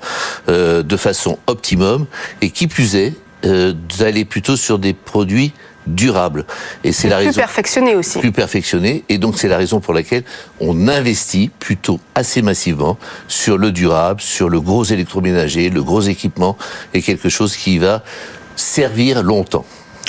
de 0.48 0.98
façon 0.98 1.38
optimum 1.48 2.06
et 2.42 2.50
qui 2.50 2.68
plus 2.68 2.96
est 2.96 3.14
d'aller 3.44 4.26
plutôt 4.26 4.56
sur 4.56 4.80
des 4.80 4.94
produits 4.94 5.54
durable. 5.88 6.46
Et 6.84 6.92
c'est 6.92 7.10
la 7.10 7.18
raison. 7.18 7.32
Plus 7.32 7.40
perfectionné 7.40 7.96
aussi. 7.96 8.20
Plus 8.20 8.32
perfectionné. 8.32 9.04
Et 9.10 9.18
donc, 9.18 9.38
c'est 9.38 9.48
la 9.48 9.58
raison 9.58 9.80
pour 9.80 9.94
laquelle 9.94 10.24
on 10.60 10.88
investit 10.88 11.50
plutôt 11.60 12.00
assez 12.16 12.42
massivement 12.42 12.98
sur 13.28 13.58
le 13.58 13.72
durable, 13.72 14.22
sur 14.22 14.50
le 14.50 14.62
gros 14.62 14.84
électroménager, 14.84 15.70
le 15.70 15.84
gros 15.84 16.02
équipement, 16.02 16.58
et 16.94 17.02
quelque 17.02 17.30
chose 17.30 17.56
qui 17.56 17.78
va 17.78 18.04
servir 18.56 19.24
longtemps. 19.24 19.66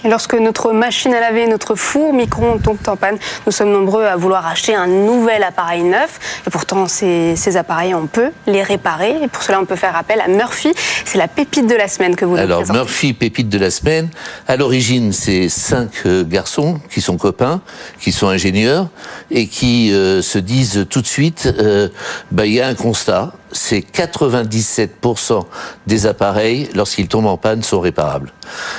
Lorsque 0.08 0.34
notre 0.34 0.72
machine 0.72 1.14
à 1.14 1.20
laver, 1.20 1.46
notre 1.46 1.74
four, 1.74 2.12
micro-ondes 2.12 2.62
tombent 2.62 2.78
en 2.86 2.96
panne, 2.96 3.18
nous 3.46 3.52
sommes 3.52 3.72
nombreux 3.72 4.04
à 4.04 4.16
vouloir 4.16 4.46
acheter 4.46 4.74
un 4.74 4.86
nouvel 4.86 5.42
appareil 5.42 5.82
neuf. 5.82 6.18
Et 6.46 6.50
pourtant, 6.50 6.88
ces, 6.88 7.36
ces 7.36 7.56
appareils, 7.56 7.94
on 7.94 8.06
peut 8.06 8.30
les 8.46 8.62
réparer. 8.62 9.16
Et 9.22 9.28
pour 9.28 9.42
cela, 9.42 9.60
on 9.60 9.64
peut 9.64 9.76
faire 9.76 9.96
appel 9.96 10.20
à 10.20 10.28
Murphy. 10.28 10.72
C'est 11.04 11.18
la 11.18 11.28
pépite 11.28 11.66
de 11.66 11.74
la 11.74 11.88
semaine 11.88 12.16
que 12.16 12.24
vous 12.24 12.32
nous 12.32 12.42
Alors, 12.42 12.70
Murphy, 12.72 13.12
pépite 13.12 13.48
de 13.48 13.58
la 13.58 13.70
semaine. 13.70 14.08
À 14.48 14.56
l'origine, 14.56 15.12
c'est 15.12 15.48
cinq 15.48 15.90
euh, 16.06 16.24
garçons 16.24 16.80
qui 16.90 17.00
sont 17.00 17.16
copains, 17.16 17.60
qui 18.00 18.12
sont 18.12 18.28
ingénieurs 18.28 18.88
et 19.30 19.46
qui 19.46 19.92
euh, 19.92 20.22
se 20.22 20.38
disent 20.38 20.86
tout 20.88 21.00
de 21.00 21.06
suite, 21.06 21.52
euh, 21.58 21.88
bah, 22.30 22.46
il 22.46 22.52
y 22.52 22.60
a 22.60 22.66
un 22.66 22.74
constat 22.74 23.32
c'est 23.52 23.80
97% 23.80 25.44
des 25.86 26.06
appareils, 26.06 26.68
lorsqu'ils 26.74 27.08
tombent 27.08 27.26
en 27.26 27.36
panne, 27.36 27.62
sont 27.62 27.80
réparables. 27.80 28.32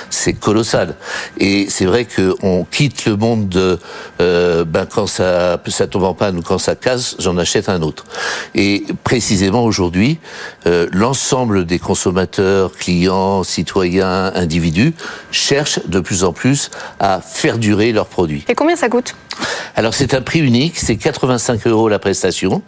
C'est 0.10 0.34
colossal. 0.34 0.96
Et 1.38 1.68
c'est 1.70 1.86
vrai 1.86 2.06
qu'on 2.06 2.66
quitte 2.70 3.06
le 3.06 3.16
monde 3.16 3.48
de 3.50 3.80
euh, 4.22 4.66
ben 4.66 4.86
quand 4.86 5.08
ça, 5.08 5.62
ça 5.68 5.88
tombe 5.88 6.04
en 6.04 6.14
panne 6.14 6.38
ou 6.38 6.42
quand 6.42 6.58
ça 6.58 6.76
casse, 6.76 7.16
j'en 7.20 7.38
achète 7.38 7.70
un 7.70 7.82
autre. 7.82 8.06
Et 8.56 8.86
précisément 9.04 9.64
aujourd'hui, 9.64 10.20
euh, 10.68 10.88
l'ensemble 10.92 11.66
des 11.66 11.80
consommateurs, 11.80 12.74
clients, 12.74 13.44
citoyens, 13.44 14.32
individus 14.36 14.94
cherchent 15.32 15.86
de 15.86 16.00
plus 16.00 16.24
en 16.24 16.34
plus 16.34 16.70
à 17.00 17.22
faire 17.22 17.58
durer 17.58 17.92
leurs 17.92 18.08
produits. 18.08 18.46
Et 18.50 18.56
combien 18.56 18.76
ça 18.76 18.90
coûte? 18.90 19.16
Alors 19.76 19.94
c'est 19.94 20.14
un 20.14 20.22
prix 20.22 20.40
unique, 20.40 20.78
c'est 20.78 20.98
85 20.98 21.66
euros 21.68 21.90
la 21.90 22.00
prestation, 22.00 22.62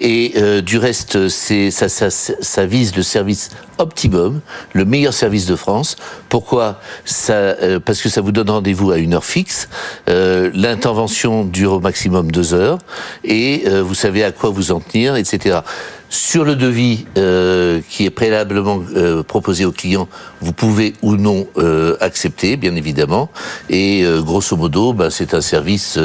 et 0.00 0.34
euh, 0.36 0.60
du 0.60 0.78
reste, 0.78 1.28
c'est 1.46 1.70
ça, 1.70 2.08
ça, 2.08 2.66
vise 2.66 2.96
le 2.96 3.02
service 3.02 3.50
optimum, 3.76 4.40
le 4.72 4.86
meilleur 4.86 5.12
service 5.12 5.44
de 5.44 5.56
France. 5.56 5.96
Pourquoi 6.30 6.80
ça, 7.04 7.34
euh, 7.34 7.78
Parce 7.84 8.00
que 8.00 8.08
ça 8.08 8.22
vous 8.22 8.32
donne 8.32 8.48
rendez-vous 8.48 8.90
à 8.90 8.96
une 8.96 9.12
heure 9.12 9.26
fixe. 9.26 9.68
Euh, 10.08 10.50
L'intervention 10.54 11.44
dure 11.44 11.72
au 11.72 11.80
maximum 11.80 12.32
deux 12.32 12.54
heures, 12.54 12.78
et 13.24 13.64
euh, 13.66 13.82
vous 13.82 13.94
savez 13.94 14.24
à 14.24 14.32
quoi 14.32 14.48
vous 14.48 14.72
en 14.72 14.80
tenir, 14.80 15.16
etc. 15.16 15.58
Sur 16.08 16.44
le 16.44 16.54
devis 16.54 17.06
euh, 17.16 17.80
qui 17.88 18.04
est 18.04 18.10
préalablement 18.10 18.82
euh, 18.94 19.22
proposé 19.22 19.64
au 19.64 19.72
client, 19.72 20.08
vous 20.40 20.52
pouvez 20.52 20.92
ou 21.02 21.16
non 21.16 21.46
euh, 21.56 21.96
accepter, 22.00 22.56
bien 22.56 22.76
évidemment. 22.76 23.30
Et 23.68 24.04
grosso 24.18 24.56
modo, 24.56 24.92
ben, 24.92 25.10
c'est 25.10 25.34
un 25.34 25.40
service 25.40 25.98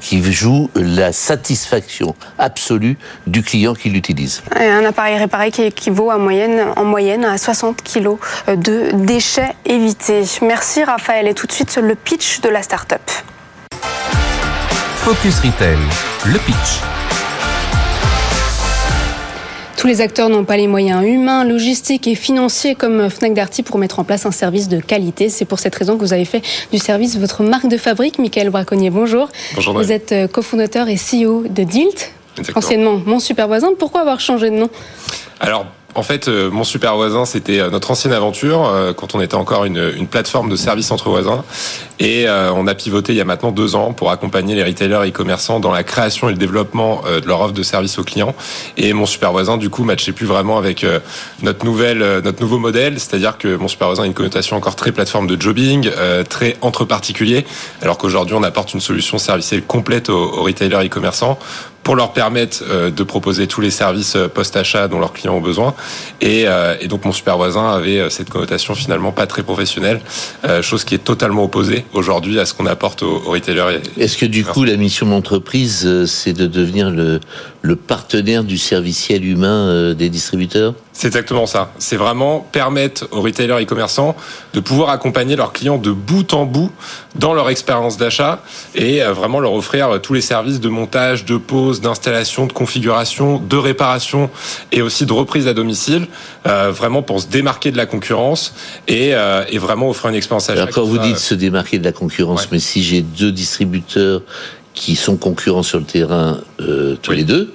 qui 0.00 0.22
joue 0.32 0.70
la 0.74 1.12
satisfaction 1.12 2.14
absolue 2.38 2.96
du 3.26 3.42
client 3.42 3.74
qui 3.74 3.90
l'utilise. 3.90 4.42
Un 4.54 4.84
appareil 4.84 5.18
réparé 5.18 5.50
qui 5.50 5.62
équivaut 5.62 6.10
en 6.10 6.18
moyenne, 6.18 6.64
en 6.76 6.84
moyenne 6.84 7.24
à 7.24 7.36
60 7.36 7.82
kg 7.82 8.16
de 8.48 8.90
déchets 9.04 9.54
évités. 9.66 10.24
Merci 10.42 10.84
Raphaël. 10.84 11.28
Et 11.28 11.34
tout 11.34 11.46
de 11.46 11.52
suite, 11.52 11.76
le 11.76 11.94
pitch 11.94 12.40
de 12.40 12.48
la 12.48 12.62
start-up. 12.62 13.00
Focus 14.96 15.40
Retail, 15.40 15.78
le 16.26 16.38
pitch. 16.38 16.99
Tous 19.80 19.86
les 19.86 20.02
acteurs 20.02 20.28
n'ont 20.28 20.44
pas 20.44 20.58
les 20.58 20.66
moyens 20.66 21.02
humains, 21.02 21.42
logistiques 21.42 22.06
et 22.06 22.14
financiers 22.14 22.74
comme 22.74 23.08
Fnac 23.08 23.32
Darty 23.32 23.62
pour 23.62 23.78
mettre 23.78 23.98
en 23.98 24.04
place 24.04 24.26
un 24.26 24.30
service 24.30 24.68
de 24.68 24.78
qualité. 24.78 25.30
C'est 25.30 25.46
pour 25.46 25.58
cette 25.58 25.74
raison 25.74 25.96
que 25.96 26.02
vous 26.02 26.12
avez 26.12 26.26
fait 26.26 26.42
du 26.70 26.76
service 26.76 27.16
votre 27.16 27.42
marque 27.42 27.66
de 27.66 27.78
fabrique. 27.78 28.18
Michael 28.18 28.50
Braconnier, 28.50 28.90
bonjour. 28.90 29.30
Bonjour. 29.54 29.72
Vous 29.72 29.90
êtes 29.90 30.12
euh, 30.12 30.28
cofondateur 30.28 30.88
et 30.90 30.96
CEO 30.96 31.44
de 31.48 31.62
Dilt, 31.62 32.12
anciennement 32.54 33.00
mon 33.06 33.20
super 33.20 33.48
voisin. 33.48 33.70
Pourquoi 33.78 34.02
avoir 34.02 34.20
changé 34.20 34.50
de 34.50 34.56
nom? 34.56 34.68
Alors, 35.40 35.64
en 35.94 36.02
fait, 36.02 36.28
euh, 36.28 36.50
mon 36.50 36.64
super 36.64 36.96
voisin, 36.96 37.24
c'était 37.24 37.60
euh, 37.60 37.70
notre 37.70 37.90
ancienne 37.90 38.12
aventure 38.12 38.66
euh, 38.66 38.92
quand 38.92 39.14
on 39.14 39.20
était 39.20 39.34
encore 39.34 39.64
une, 39.64 40.06
plateforme 40.10 40.48
de 40.48 40.56
services 40.56 40.90
entre 40.90 41.08
voisins. 41.08 41.44
Et 41.98 42.26
on 42.28 42.66
a 42.66 42.74
pivoté 42.74 43.12
il 43.12 43.16
y 43.16 43.20
a 43.20 43.26
maintenant 43.26 43.52
deux 43.52 43.74
ans 43.74 43.92
pour 43.92 44.10
accompagner 44.10 44.54
les 44.54 44.64
retailers 44.64 45.06
et 45.06 45.12
commerçants 45.12 45.60
dans 45.60 45.70
la 45.70 45.84
création 45.84 46.30
et 46.30 46.32
le 46.32 46.38
développement 46.38 47.02
de 47.02 47.26
leur 47.26 47.42
offre 47.42 47.52
de 47.52 47.62
services 47.62 47.98
aux 47.98 48.04
clients. 48.04 48.34
Et 48.78 48.94
mon 48.94 49.04
super 49.04 49.32
voisin, 49.32 49.58
du 49.58 49.68
coup, 49.68 49.84
matchait 49.84 50.12
plus 50.12 50.24
vraiment 50.24 50.56
avec 50.56 50.84
notre 51.42 51.66
nouvelle, 51.66 51.98
notre 52.24 52.40
nouveau 52.40 52.58
modèle. 52.58 52.98
C'est-à-dire 52.98 53.36
que 53.36 53.54
mon 53.54 53.68
super 53.68 53.88
voisin 53.88 54.04
a 54.04 54.06
une 54.06 54.14
connotation 54.14 54.56
encore 54.56 54.76
très 54.76 54.92
plateforme 54.92 55.26
de 55.26 55.40
jobbing, 55.40 55.90
très 56.30 56.56
entre 56.62 56.86
particuliers, 56.86 57.44
alors 57.82 57.98
qu'aujourd'hui, 57.98 58.34
on 58.34 58.42
apporte 58.42 58.72
une 58.72 58.80
solution 58.80 59.18
servicielle 59.18 59.62
complète 59.62 60.08
aux, 60.08 60.38
aux 60.38 60.42
retailers 60.42 60.86
et 60.86 60.88
commerçants 60.88 61.38
pour 61.82 61.96
leur 61.96 62.12
permettre 62.12 62.62
euh, 62.68 62.90
de 62.90 63.02
proposer 63.02 63.46
tous 63.46 63.60
les 63.60 63.70
services 63.70 64.16
euh, 64.16 64.28
post-achat 64.28 64.88
dont 64.88 64.98
leurs 64.98 65.12
clients 65.12 65.34
ont 65.34 65.40
besoin. 65.40 65.74
Et, 66.20 66.44
euh, 66.46 66.76
et, 66.80 66.88
donc 66.88 67.04
mon 67.04 67.12
super 67.12 67.36
voisin 67.36 67.70
avait 67.70 68.10
cette 68.10 68.28
connotation 68.28 68.74
finalement 68.74 69.12
pas 69.12 69.26
très 69.26 69.42
professionnelle, 69.42 70.00
chose 70.62 70.84
qui 70.84 70.94
est 70.94 70.98
totalement 70.98 71.44
opposée 71.44 71.84
aujourd'hui 71.92 72.38
à 72.38 72.46
ce 72.46 72.54
qu'on 72.54 72.66
apporte 72.66 73.02
aux, 73.02 73.22
aux 73.26 73.30
retailers. 73.30 73.80
Est-ce 73.96 74.18
que 74.18 74.26
du 74.26 74.44
coup 74.44 74.64
la 74.64 74.76
mission 74.76 75.06
d'entreprise, 75.06 76.04
c'est 76.06 76.32
de 76.32 76.46
devenir 76.46 76.90
le, 76.90 77.20
le 77.62 77.76
partenaire 77.76 78.44
du 78.44 78.58
serviciel 78.58 79.24
humain 79.24 79.94
des 79.94 80.08
distributeurs? 80.08 80.74
C'est 81.00 81.06
exactement 81.06 81.46
ça. 81.46 81.72
C'est 81.78 81.96
vraiment 81.96 82.40
permettre 82.52 83.08
aux 83.10 83.22
retailers 83.22 83.58
et 83.58 83.64
commerçants 83.64 84.14
de 84.52 84.60
pouvoir 84.60 84.90
accompagner 84.90 85.34
leurs 85.34 85.54
clients 85.54 85.78
de 85.78 85.92
bout 85.92 86.34
en 86.34 86.44
bout 86.44 86.70
dans 87.14 87.32
leur 87.32 87.48
expérience 87.48 87.96
d'achat 87.96 88.42
et 88.74 89.02
euh, 89.02 89.14
vraiment 89.14 89.40
leur 89.40 89.54
offrir 89.54 89.88
euh, 89.88 89.98
tous 89.98 90.12
les 90.12 90.20
services 90.20 90.60
de 90.60 90.68
montage, 90.68 91.24
de 91.24 91.38
pose, 91.38 91.80
d'installation, 91.80 92.46
de 92.46 92.52
configuration, 92.52 93.38
de 93.38 93.56
réparation 93.56 94.28
et 94.72 94.82
aussi 94.82 95.06
de 95.06 95.12
reprise 95.14 95.48
à 95.48 95.54
domicile, 95.54 96.06
euh, 96.46 96.70
vraiment 96.70 97.00
pour 97.00 97.22
se 97.22 97.28
démarquer 97.28 97.70
de 97.70 97.78
la 97.78 97.86
concurrence 97.86 98.54
et, 98.86 99.14
vraiment 99.58 99.88
offrir 99.88 100.10
une 100.10 100.16
expérience 100.16 100.50
achat. 100.50 100.66
Quand 100.66 100.84
vous 100.84 100.98
dites 100.98 101.18
se 101.18 101.34
démarquer 101.34 101.78
de 101.78 101.84
la 101.84 101.92
concurrence, 101.92 102.50
mais 102.52 102.58
si 102.58 102.82
j'ai 102.82 103.00
deux 103.00 103.32
distributeurs 103.32 104.22
qui 104.74 104.96
sont 104.96 105.16
concurrents 105.16 105.62
sur 105.62 105.78
le 105.78 105.84
terrain 105.84 106.40
euh, 106.60 106.96
tous 107.02 107.12
les 107.12 107.24
deux 107.24 107.52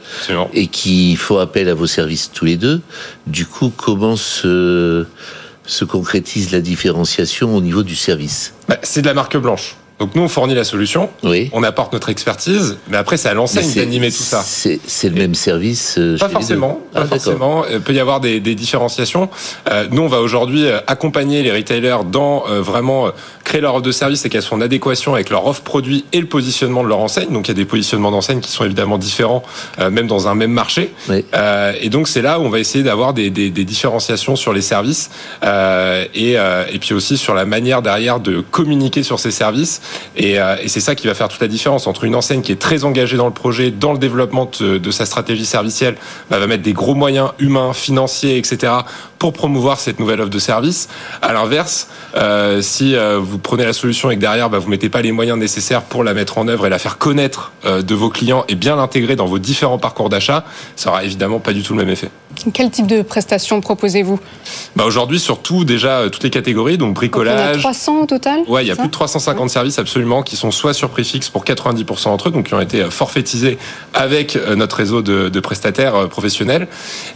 et 0.54 0.68
qui 0.68 1.16
font 1.16 1.38
appel 1.40 1.70
à 1.70 1.74
vos 1.74 1.88
services 1.88 2.32
tous 2.34 2.46
les 2.46 2.58
deux. 2.58 2.82
Du 3.26 3.46
coup, 3.46 3.72
comment 3.76 4.16
se, 4.16 5.06
se 5.66 5.86
concrétise 5.86 6.52
la 6.52 6.62
différenciation 6.62 7.56
au 7.56 7.62
niveau 7.62 7.84
du 7.84 7.96
service? 7.96 8.54
Bah, 8.68 8.78
C'est 8.84 9.02
de 9.02 9.08
la 9.08 9.14
marque 9.14 9.38
blanche. 9.38 9.76
Donc 9.98 10.14
nous, 10.14 10.24
on 10.24 10.28
fournit 10.28 10.56
la 10.56 10.66
solution, 10.66 11.10
oui. 11.24 11.50
on 11.54 11.64
apporte 11.64 11.94
notre 11.94 12.10
expertise, 12.10 12.78
mais 12.90 12.98
après, 12.98 13.16
c'est 13.16 13.30
à 13.30 13.34
l'enseigne 13.34 13.74
d'animer 13.74 14.12
tout 14.12 14.24
ça. 14.24 14.44
C'est 14.44 15.10
le 15.10 15.16
même 15.16 15.36
service 15.36 15.96
euh, 15.98 16.18
Pas 16.18 16.28
forcément, 16.28 16.82
pas 16.92 17.02
ah, 17.04 17.06
forcément. 17.06 17.64
Il 17.72 17.80
peut 17.80 17.94
y 17.94 18.02
avoir 18.02 18.20
des, 18.20 18.42
des 18.42 18.56
différenciations. 18.56 19.30
Euh, 19.72 19.88
nous, 19.92 20.02
on 20.02 20.08
va 20.08 20.20
aujourd'hui 20.20 20.66
euh, 20.66 20.80
accompagner 20.88 21.44
les 21.44 21.52
retailers 21.52 22.04
dans 22.12 22.44
euh, 22.50 22.62
vraiment 22.62 23.08
créer 23.46 23.62
leur 23.62 23.76
offre 23.76 23.84
de 23.84 23.92
service 23.94 24.26
et 24.26 24.30
qu'elles 24.30 24.42
soient 24.42 24.58
en 24.58 24.62
adéquation 24.62 25.14
avec 25.14 25.30
leur 25.30 25.48
offre 25.48 25.62
produit 25.62 26.04
et 26.12 26.20
le 26.20 26.28
positionnement 26.28 26.84
de 26.84 26.90
leur 26.90 27.00
enseigne. 27.00 27.32
Donc 27.32 27.48
il 27.48 27.52
y 27.52 27.56
a 27.56 27.56
des 27.56 27.66
positionnements 27.66 28.12
d'enseigne 28.12 28.42
qui 28.42 28.52
sont 28.52 28.66
évidemment 28.66 28.98
différents, 28.98 29.44
même 29.80 30.08
dans 30.08 30.28
un 30.28 30.36
même 30.36 30.52
marché. 30.52 30.92
Oui. 31.10 31.24
et 31.80 31.90
donc 31.90 32.08
c'est 32.08 32.24
là 32.24 32.40
où 32.40 32.44
on 32.44 32.50
va 32.50 32.60
essayer 32.60 32.84
d'avoir 32.84 33.14
des, 33.14 33.30
des, 33.30 33.52
des, 33.52 33.64
différenciations 33.64 34.36
sur 34.36 34.52
les 34.52 34.62
services 34.62 35.12
et, 35.44 36.32
et 36.34 36.80
puis 36.80 36.96
aussi 36.96 37.18
sur 37.18 37.36
la 37.36 37.46
manière 37.46 37.84
derrière 37.84 38.20
de 38.20 38.42
communiquer 38.42 39.04
sur 39.04 39.20
ces 39.20 39.32
services 39.32 39.82
euh, 40.22 40.58
et, 40.62 40.68
c'est 40.68 40.80
ça 40.80 40.96
qui 40.96 41.08
va 41.08 41.14
faire 41.14 41.28
toute 41.28 41.42
la 41.42 41.48
différence 41.48 41.88
entre 41.88 42.04
une 42.04 42.16
enseigne 42.16 42.42
qui 42.42 42.52
est 42.52 42.62
très 42.62 42.84
engagée 42.84 43.18
dans 43.18 43.28
le 43.28 43.34
projet, 43.34 43.72
dans 43.72 43.94
le 43.94 44.00
développement 44.00 44.50
de, 44.60 44.92
sa 44.92 45.06
stratégie 45.06 45.46
servicielle, 45.46 45.96
bah, 46.30 46.40
va 46.40 46.48
mettre 46.48 46.64
des 46.64 46.74
gros 46.74 46.96
moyens 46.96 47.32
humains, 47.40 47.74
financiers, 47.74 48.38
etc. 48.38 48.74
pour 49.20 49.34
promouvoir 49.34 49.80
cette 49.80 50.00
nouvelle 50.00 50.22
offre 50.22 50.30
de 50.30 50.40
service. 50.40 50.90
À 51.22 51.34
l'inverse, 51.34 51.88
euh, 52.16 52.62
si 52.62 52.96
euh, 52.96 53.20
vous 53.20 53.38
prenez 53.38 53.66
la 53.66 53.74
solution 53.74 54.12
et 54.12 54.16
que 54.16 54.22
derrière 54.22 54.50
bah, 54.50 54.60
vous 54.60 54.70
mettez 54.70 54.90
pas 54.90 55.02
les 55.02 55.12
moyens 55.12 55.38
nécessaires 55.38 55.82
pour 55.82 56.04
la 56.04 56.14
mettre 56.14 56.38
en 56.38 56.48
œuvre 56.48 56.66
et 56.66 56.70
la 56.70 56.80
faire 56.80 56.98
connaître 56.98 57.52
de 57.66 57.96
vos 57.96 58.10
clients 58.10 58.46
et 58.48 58.56
bien 58.56 58.76
l'intégrer 58.76 59.16
dans 59.16 59.26
vos 59.26 59.40
différents 59.40 59.78
parcours 59.78 60.10
d'achat, 60.10 60.46
ça 60.76 60.90
aura 60.90 61.04
évidemment 61.04 61.40
pas 61.40 61.54
du 61.54 61.64
tout 61.64 61.74
le 61.74 61.80
même 61.80 61.90
effet. 61.90 62.10
Quel 62.54 62.70
type 62.70 62.88
de 62.88 63.02
prestations 63.02 63.62
proposez-vous? 63.62 64.20
Bah 64.76 64.84
Aujourd'hui, 64.86 65.20
surtout 65.20 65.64
déjà 65.64 66.10
toutes 66.12 66.24
les 66.24 66.30
catégories, 66.30 66.78
donc 66.78 66.94
bricolage. 66.94 67.60
300 67.60 68.02
au 68.02 68.06
total 68.06 68.42
Ouais, 68.48 68.64
il 68.64 68.68
y 68.68 68.72
a 68.72 68.76
plus 68.76 68.88
de 68.88 68.92
350 68.92 69.50
services 69.50 69.80
absolument 69.80 70.22
qui 70.22 70.36
sont 70.36 70.52
soit 70.52 70.74
sur 70.74 70.90
prix 70.90 71.04
fixe 71.04 71.30
pour 71.30 71.44
90% 71.44 72.06
d'entre 72.06 72.30
eux, 72.30 72.32
donc 72.32 72.48
qui 72.48 72.54
ont 72.54 72.62
été 72.62 72.84
forfaitisés 72.90 73.58
avec 73.94 74.36
euh, 74.36 74.56
notre 74.56 74.78
réseau 74.78 75.02
de, 75.02 75.30
de 75.30 75.40
prestataires 75.40 75.96
euh, 75.96 76.08
professionnels, 76.08 76.68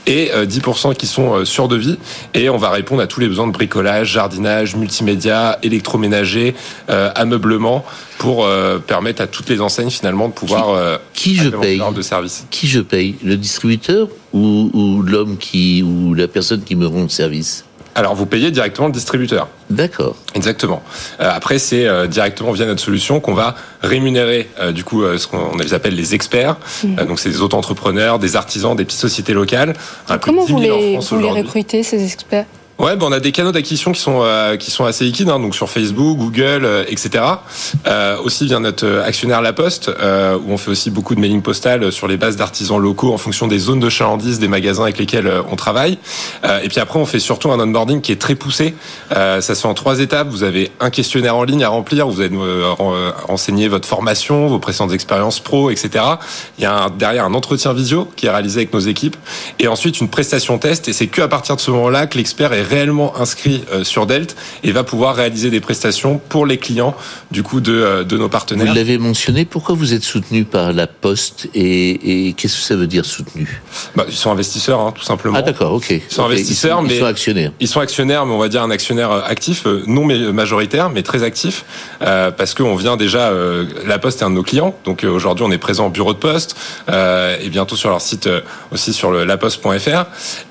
et 0.08 0.32
10% 0.34 0.92
euh, 0.92 0.94
qui 0.94 1.08
sont 1.08 1.46
sur 1.46 1.68
devis. 1.68 1.99
Et 2.34 2.50
on 2.50 2.58
va 2.58 2.70
répondre 2.70 3.02
à 3.02 3.08
tous 3.08 3.20
les 3.20 3.28
besoins 3.28 3.48
de 3.48 3.52
bricolage, 3.52 4.12
jardinage, 4.14 4.76
multimédia, 4.76 5.60
électroménager, 5.64 6.56
ameublement, 6.88 7.86
pour 8.18 8.48
permettre 8.88 9.22
à 9.22 9.28
toutes 9.28 9.50
les 9.50 9.62
enseignes 9.62 9.90
finalement 9.90 10.28
de 10.28 10.34
pouvoir 10.34 11.00
qui, 11.14 11.32
qui 11.32 11.36
je 11.36 11.50
paye 11.50 11.82
de 11.96 12.02
service. 12.02 12.46
Qui 12.50 12.68
je 12.68 12.82
paye? 12.82 13.16
Le 13.24 13.38
distributeur 13.38 14.08
ou, 14.34 14.70
ou 14.74 15.02
l'homme 15.02 15.38
qui 15.38 15.84
ou 15.84 16.14
la 16.14 16.28
personne 16.28 16.62
qui 16.64 16.76
me 16.76 16.88
rend 16.88 17.04
le 17.04 17.10
service? 17.10 17.66
Alors, 18.00 18.16
vous 18.16 18.26
payez 18.26 18.50
directement 18.50 18.88
le 18.88 18.94
distributeur. 18.94 19.50
D'accord. 19.70 20.16
Exactement. 20.34 20.82
Euh, 21.20 21.30
après, 21.30 21.60
c'est 21.60 21.86
euh, 21.86 22.08
directement 22.08 22.54
via 22.54 22.66
notre 22.66 22.80
solution 22.82 23.20
qu'on 23.20 23.34
va 23.34 23.56
rémunérer, 23.82 24.50
euh, 24.62 24.72
du 24.72 24.86
coup, 24.86 25.04
ce 25.18 25.28
qu'on 25.28 25.58
les 25.58 25.74
appelle 25.74 25.96
les 25.96 26.16
experts. 26.16 26.56
Mmh. 26.86 26.96
donc, 27.04 27.20
c'est 27.20 27.30
des 27.30 27.42
auto-entrepreneurs, 27.42 28.18
des 28.18 28.38
artisans, 28.38 28.74
des 28.74 28.86
petites 28.86 29.02
sociétés 29.02 29.34
locales. 29.34 29.74
comment 30.22 30.46
vous, 30.46 30.62
les, 30.62 30.98
vous 30.98 31.20
les 31.20 31.30
recrutez, 31.30 31.84
ces 31.84 32.06
experts? 32.06 32.46
Ouais, 32.80 32.96
ben 32.96 33.08
on 33.08 33.12
a 33.12 33.20
des 33.20 33.34
canaux 33.34 33.52
d'acquisition 33.52 33.92
qui 33.92 34.00
sont 34.00 34.22
euh, 34.24 34.56
qui 34.56 34.72
sont 34.72 34.86
assez 34.86 35.04
liquides, 35.04 35.28
hein, 35.28 35.38
donc 35.38 35.54
sur 35.54 35.70
Facebook, 35.70 36.18
Google, 36.18 36.64
euh, 36.64 36.86
etc. 36.88 37.26
Euh, 37.86 38.16
aussi 38.24 38.46
via 38.46 38.58
notre 38.60 39.02
actionnaire 39.06 39.42
La 39.42 39.52
Poste, 39.52 39.90
euh, 39.90 40.38
où 40.38 40.54
on 40.54 40.58
fait 40.58 40.72
aussi 40.72 40.90
beaucoup 40.90 41.14
de 41.14 41.20
mailing 41.20 41.42
postal 41.42 41.92
sur 41.92 42.08
les 42.08 42.16
bases 42.16 42.38
d'artisans 42.38 42.80
locaux 42.80 43.14
en 43.14 43.18
fonction 43.18 43.48
des 43.48 43.60
zones 43.60 43.82
de 43.82 43.90
chalandise 43.90 44.40
des 44.40 44.48
magasins 44.48 44.84
avec 44.84 44.98
lesquels 44.98 45.30
on 45.52 45.58
travaille. 45.58 45.98
et 46.64 46.70
puis 46.70 46.80
après, 46.80 47.00
on 47.00 47.06
fait 47.06 47.20
surtout 47.20 47.52
un 47.52 47.60
onboarding 47.60 48.00
qui 48.00 48.14
est 48.14 48.22
très 48.22 48.36
poussé. 48.36 48.74
ça 49.12 49.42
se 49.42 49.54
fait 49.54 49.68
en 49.68 49.74
trois 49.74 50.00
étapes. 50.00 50.30
Vous 50.30 50.44
avez 50.44 50.72
un 50.80 50.90
questionnaire 50.90 51.36
en 51.36 51.44
ligne 51.44 51.66
à 51.66 51.70
remplir, 51.70 52.08
vous 52.08 52.22
allez 52.22 52.38
renseigner 53.28 53.68
votre 53.68 53.90
formation, 53.90 54.48
vos 54.48 54.60
précédentes 54.60 54.94
expériences 54.94 55.42
pro, 55.42 55.70
etc. 55.70 56.06
Il 56.58 56.64
y 56.64 56.66
a 56.66 56.84
un, 56.84 56.90
derrière 56.90 57.26
un 57.26 57.34
entretien 57.34 57.74
visio 57.74 58.08
qui 58.16 58.28
est 58.28 58.30
réalisé 58.30 58.62
avec 58.62 58.74
nos 58.74 58.80
équipes, 58.80 59.18
et 59.60 59.68
ensuite 59.68 60.00
une 60.00 60.08
prestation 60.08 60.58
test. 60.60 60.88
Et 60.88 60.94
c'est 60.94 61.08
que 61.08 61.22
à 61.22 61.28
partir 61.28 61.58
de 61.58 61.62
ce 61.62 61.72
moment-là 61.72 62.08
que 62.08 62.18
l'expert 62.18 62.54
est 62.54 62.69
réellement 62.70 63.18
inscrit 63.20 63.64
euh, 63.72 63.84
sur 63.84 64.06
Delt 64.06 64.36
et 64.64 64.72
va 64.72 64.84
pouvoir 64.84 65.16
réaliser 65.16 65.50
des 65.50 65.60
prestations 65.60 66.22
pour 66.30 66.46
les 66.46 66.58
clients 66.58 66.96
du 67.32 67.44
coup 67.44 67.62
de, 67.62 67.74
euh, 67.74 68.04
de 68.04 68.18
nos 68.18 68.30
partenaires. 68.30 68.68
Vous 68.68 68.74
l'avez 68.74 68.98
mentionné, 68.98 69.46
pourquoi 69.46 69.76
vous 69.76 69.94
êtes 69.94 70.04
soutenu 70.04 70.44
par 70.44 70.74
la 70.74 70.88
Poste 70.88 71.48
et, 71.54 72.34
qu'est-ce 72.38 72.58
que 72.58 72.64
ça 72.64 72.76
veut 72.76 72.88
dire 72.88 73.06
soutenu? 73.06 73.62
Bah, 73.96 74.06
Ils 74.08 74.16
sont 74.16 74.32
investisseurs, 74.32 74.80
hein, 74.80 74.94
tout 74.96 75.04
simplement. 75.04 75.38
Ah 75.38 75.42
d'accord, 75.42 75.74
ok. 75.74 75.90
Ils 75.90 76.02
sont 76.10 76.26
investisseurs, 76.26 76.82
mais 76.82 76.96
ils 76.96 77.00
sont 77.00 77.06
actionnaires. 77.06 77.52
Ils 77.60 77.68
sont 77.68 77.80
actionnaires, 77.80 78.26
mais 78.26 78.34
on 78.34 78.40
va 78.40 78.50
dire 78.50 78.64
un 78.64 78.72
actionnaire 78.72 79.12
euh, 79.12 79.22
actif, 79.26 79.66
non 79.88 80.06
majoritaire, 80.06 80.90
mais 80.90 81.04
très 81.04 81.24
actif, 81.24 81.66
euh, 82.02 82.32
parce 82.32 82.54
qu'on 82.54 82.76
vient 82.76 82.98
déjà. 82.98 83.32
la 83.86 84.00
Poste 84.00 84.22
est 84.22 84.26
un 84.26 84.30
de 84.30 84.36
nos 84.36 84.44
clients, 84.44 84.76
donc 84.86 85.04
aujourd'hui 85.04 85.46
on 85.48 85.52
est 85.52 85.58
présent 85.58 85.88
au 85.88 85.90
bureau 85.90 86.14
de 86.14 86.18
poste 86.18 86.56
et 86.88 87.50
bientôt 87.50 87.76
sur 87.76 87.90
leur 87.90 88.02
site 88.02 88.30
aussi 88.72 88.94
sur 88.94 89.12
le 89.12 89.26
laposte.fr. 89.26 90.06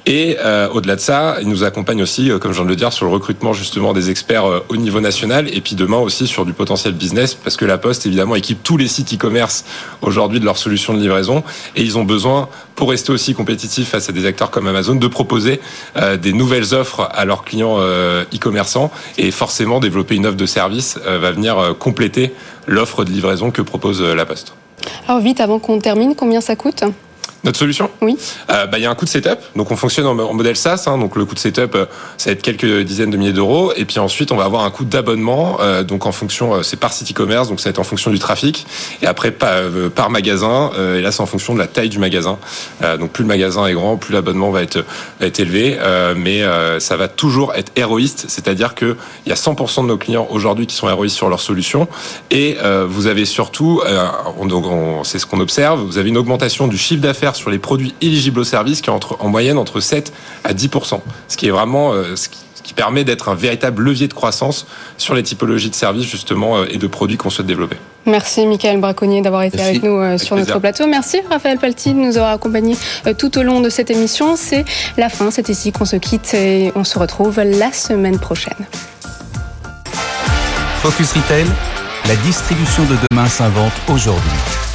Et 0.07 0.37
au-delà 0.73 0.97
de 0.97 1.01
ça, 1.01 1.37
ils 1.41 1.49
nous 1.49 1.65
accompagnent 1.65 2.03
aussi 2.03 2.08
euh, 2.19 2.39
comme 2.39 2.53
je 2.53 2.57
viens 2.57 2.65
de 2.65 2.71
le 2.71 2.77
dire, 2.77 2.93
sur 2.93 3.07
le 3.07 3.13
recrutement 3.13 3.53
justement 3.53 3.93
des 3.93 4.11
experts 4.11 4.47
euh, 4.47 4.61
au 4.69 4.77
niveau 4.77 5.01
national 5.01 5.49
et 5.55 5.61
puis 5.61 5.75
demain 5.75 5.99
aussi 5.99 6.27
sur 6.27 6.45
du 6.45 6.53
potentiel 6.53 6.95
business 6.95 7.35
parce 7.35 7.57
que 7.57 7.65
la 7.65 7.79
Poste 7.79 8.07
évidemment 8.07 8.35
équipe 8.35 8.63
tous 8.63 8.77
les 8.77 8.89
sites 8.89 9.13
e-commerce 9.15 9.65
aujourd'hui 10.03 10.41
de 10.41 10.45
leurs 10.45 10.59
solutions 10.59 10.95
de 10.95 11.01
livraison 11.01 11.45
et 11.77 11.83
ils 11.83 11.99
ont 11.99 12.05
besoin 12.05 12.49
pour 12.75 12.91
rester 12.91 13.13
aussi 13.13 13.35
compétitifs 13.35 13.89
face 13.89 14.09
à 14.09 14.13
des 14.13 14.27
acteurs 14.27 14.51
comme 14.51 14.67
Amazon 14.67 14.95
de 14.95 15.07
proposer 15.07 15.61
euh, 15.97 16.17
des 16.17 16.33
nouvelles 16.33 16.75
offres 16.75 17.09
à 17.13 17.25
leurs 17.25 17.45
clients 17.45 17.79
e-commerçants 17.79 18.91
et 19.19 19.31
forcément 19.31 19.81
développer 19.81 20.15
une 20.15 20.27
offre 20.27 20.37
de 20.37 20.47
service 20.47 20.99
va 21.05 21.31
venir 21.31 21.75
compléter 21.79 22.33
l'offre 22.67 23.05
de 23.05 23.11
livraison 23.11 23.51
que 23.51 23.63
propose 23.63 24.03
la 24.03 24.25
Poste. 24.27 24.55
Alors 25.07 25.21
vite 25.21 25.41
avant 25.41 25.59
qu'on 25.59 25.79
termine, 25.79 26.15
combien 26.15 26.41
ça 26.41 26.57
coûte? 26.57 26.85
Notre 27.45 27.59
solution 27.59 27.89
Oui. 28.01 28.17
Euh, 28.51 28.67
bah, 28.67 28.79
il 28.79 28.83
y 28.83 28.87
a 28.87 28.91
un 28.91 28.95
coût 28.95 29.05
de 29.05 29.11
setup. 29.11 29.39
Donc, 29.55 29.71
on 29.71 29.77
fonctionne 29.77 30.07
en, 30.07 30.15
modèle 30.35 30.57
SaaS. 30.57 30.85
Hein, 30.87 30.99
donc, 30.99 31.15
le 31.15 31.25
coût 31.25 31.35
de 31.35 31.39
setup, 31.39 31.75
euh, 31.75 31.87
ça 32.17 32.31
va 32.31 32.33
être 32.33 32.43
quelques 32.43 32.81
dizaines 32.81 33.11
de 33.11 33.17
milliers 33.17 33.33
d'euros. 33.33 33.73
Et 33.77 33.85
puis 33.85 34.01
ensuite, 34.01 34.33
on 34.33 34.37
va 34.37 34.45
avoir 34.45 34.65
un 34.65 34.71
coût 34.71 34.85
d'abonnement. 34.85 35.59
Euh, 35.61 35.85
donc, 35.85 36.07
en 36.07 36.13
fonction, 36.13 36.63
c'est 36.63 36.79
par 36.79 36.93
site 36.93 37.13
e-commerce. 37.13 37.49
Donc, 37.49 37.61
ça 37.61 37.69
va 37.69 37.71
être 37.71 37.79
en 37.79 37.85
fonction 37.85 38.11
du 38.11 38.19
trafic. 38.19 38.67
Et 39.03 39.07
après, 39.07 39.31
par, 39.31 39.55
par 39.95 40.11
magasin. 40.11 40.71
et 40.97 41.01
là, 41.01 41.13
c'est 41.13 41.21
en 41.21 41.27
fonction 41.27 41.55
de 41.55 41.59
la 41.61 41.69
taille 41.69 41.89
du 41.89 41.99
magasin. 41.99 42.39
donc, 42.99 43.11
plus 43.13 43.23
le 43.23 43.29
magasin 43.29 43.67
est 43.67 43.73
grand, 43.73 43.97
plus 43.97 44.13
l'abonnement 44.13 44.51
va 44.51 44.63
être, 44.63 44.85
va 45.21 45.27
être 45.27 45.39
élevé. 45.39 45.79
mais 46.17 46.43
ça 46.81 46.97
va 46.97 47.09
toujours 47.09 47.55
être 47.55 47.73
héroïste. 47.77 48.27
C'est-à-dire 48.29 48.75
qu'il 48.75 48.97
y 49.27 49.33
a 49.33 49.37
100% 49.37 49.83
de 49.83 49.87
nos 49.87 49.99
clients 49.99 50.27
aujourd'hui 50.31 50.67
qui 50.67 50.75
sont 50.75 50.89
héroïstes 50.89 51.17
sur 51.17 51.29
leur 51.29 51.41
solution. 51.41 51.89
Et 52.31 52.57
vous 52.89 53.07
avez 53.07 53.25
surtout, 53.25 53.81
on, 54.39 54.51
on, 54.51 55.05
c'est 55.05 55.19
ce 55.19 55.27
qu'on 55.27 55.41
observe, 55.41 55.81
vous 55.83 55.99
avez 55.99 56.09
une 56.09 56.19
augmentation 56.19 56.67
du 56.67 56.79
chiffre 56.79 57.03
d'affaires 57.03 57.28
sur 57.37 57.51
les 57.51 57.59
produits 57.59 57.95
éligibles 58.01 58.41
au 58.41 58.45
service 58.45 58.81
qui 58.81 58.91
est 58.91 58.93
entre, 58.93 59.17
en 59.21 59.29
moyenne 59.29 59.59
entre 59.59 59.81
7 59.81 60.13
à 60.45 60.53
10 60.53 60.71
ce 61.29 61.37
qui 61.37 61.47
est 61.47 61.51
vraiment 61.51 61.93
euh, 61.93 62.17
ce, 62.17 62.29
qui, 62.29 62.39
permet 62.77 63.03
d'être 63.03 63.31
un 63.31 63.35
véritable 63.35 63.83
levier 63.83 64.09
de 64.09 64.13
croissance 64.13 64.67
sur 64.99 65.15
les 65.15 65.23
typologies 65.23 65.71
de 65.71 65.75
services 65.75 66.05
justement 66.05 66.59
euh, 66.59 66.67
et 66.71 66.77
de 66.77 66.87
produits 66.87 67.17
qu'on 67.17 67.31
souhaite 67.31 67.47
développer. 67.47 67.77
Merci 68.05 68.47
Michael 68.47 68.79
Braconnier 68.79 69.23
d'avoir 69.23 69.43
été 69.43 69.61
avec 69.61 69.83
nous 69.83 69.97
euh, 69.97 70.19
sur 70.19 70.37
notre 70.37 70.59
plateau. 70.61 70.87
Merci 70.87 71.19
Raphaël 71.29 71.59
Palti 71.59 71.95
de 71.95 71.99
nous 71.99 72.19
avoir 72.19 72.33
accompagnés 72.33 72.77
tout 73.17 73.37
au 73.39 73.43
long 73.43 73.61
de 73.61 73.71
cette 73.71 73.91
émission. 73.91 74.37
C'est 74.37 74.65
la 74.97 75.09
fin, 75.09 75.31
c'est 75.31 75.49
ici 75.49 75.73
qu'on 75.73 75.87
se 75.87 75.97
quitte 75.97 76.35
et 76.35 76.71
on 76.77 76.85
se 76.85 76.99
retrouve 76.99 77.41
la 77.41 77.73
semaine 77.73 78.19
prochaine. 78.19 78.67
Focus 80.83 81.13
Retail, 81.15 81.47
la 82.07 82.15
distribution 82.17 82.85
de 82.85 82.97
demain 83.11 83.27
s'invente 83.27 83.73
aujourd'hui. 83.89 84.68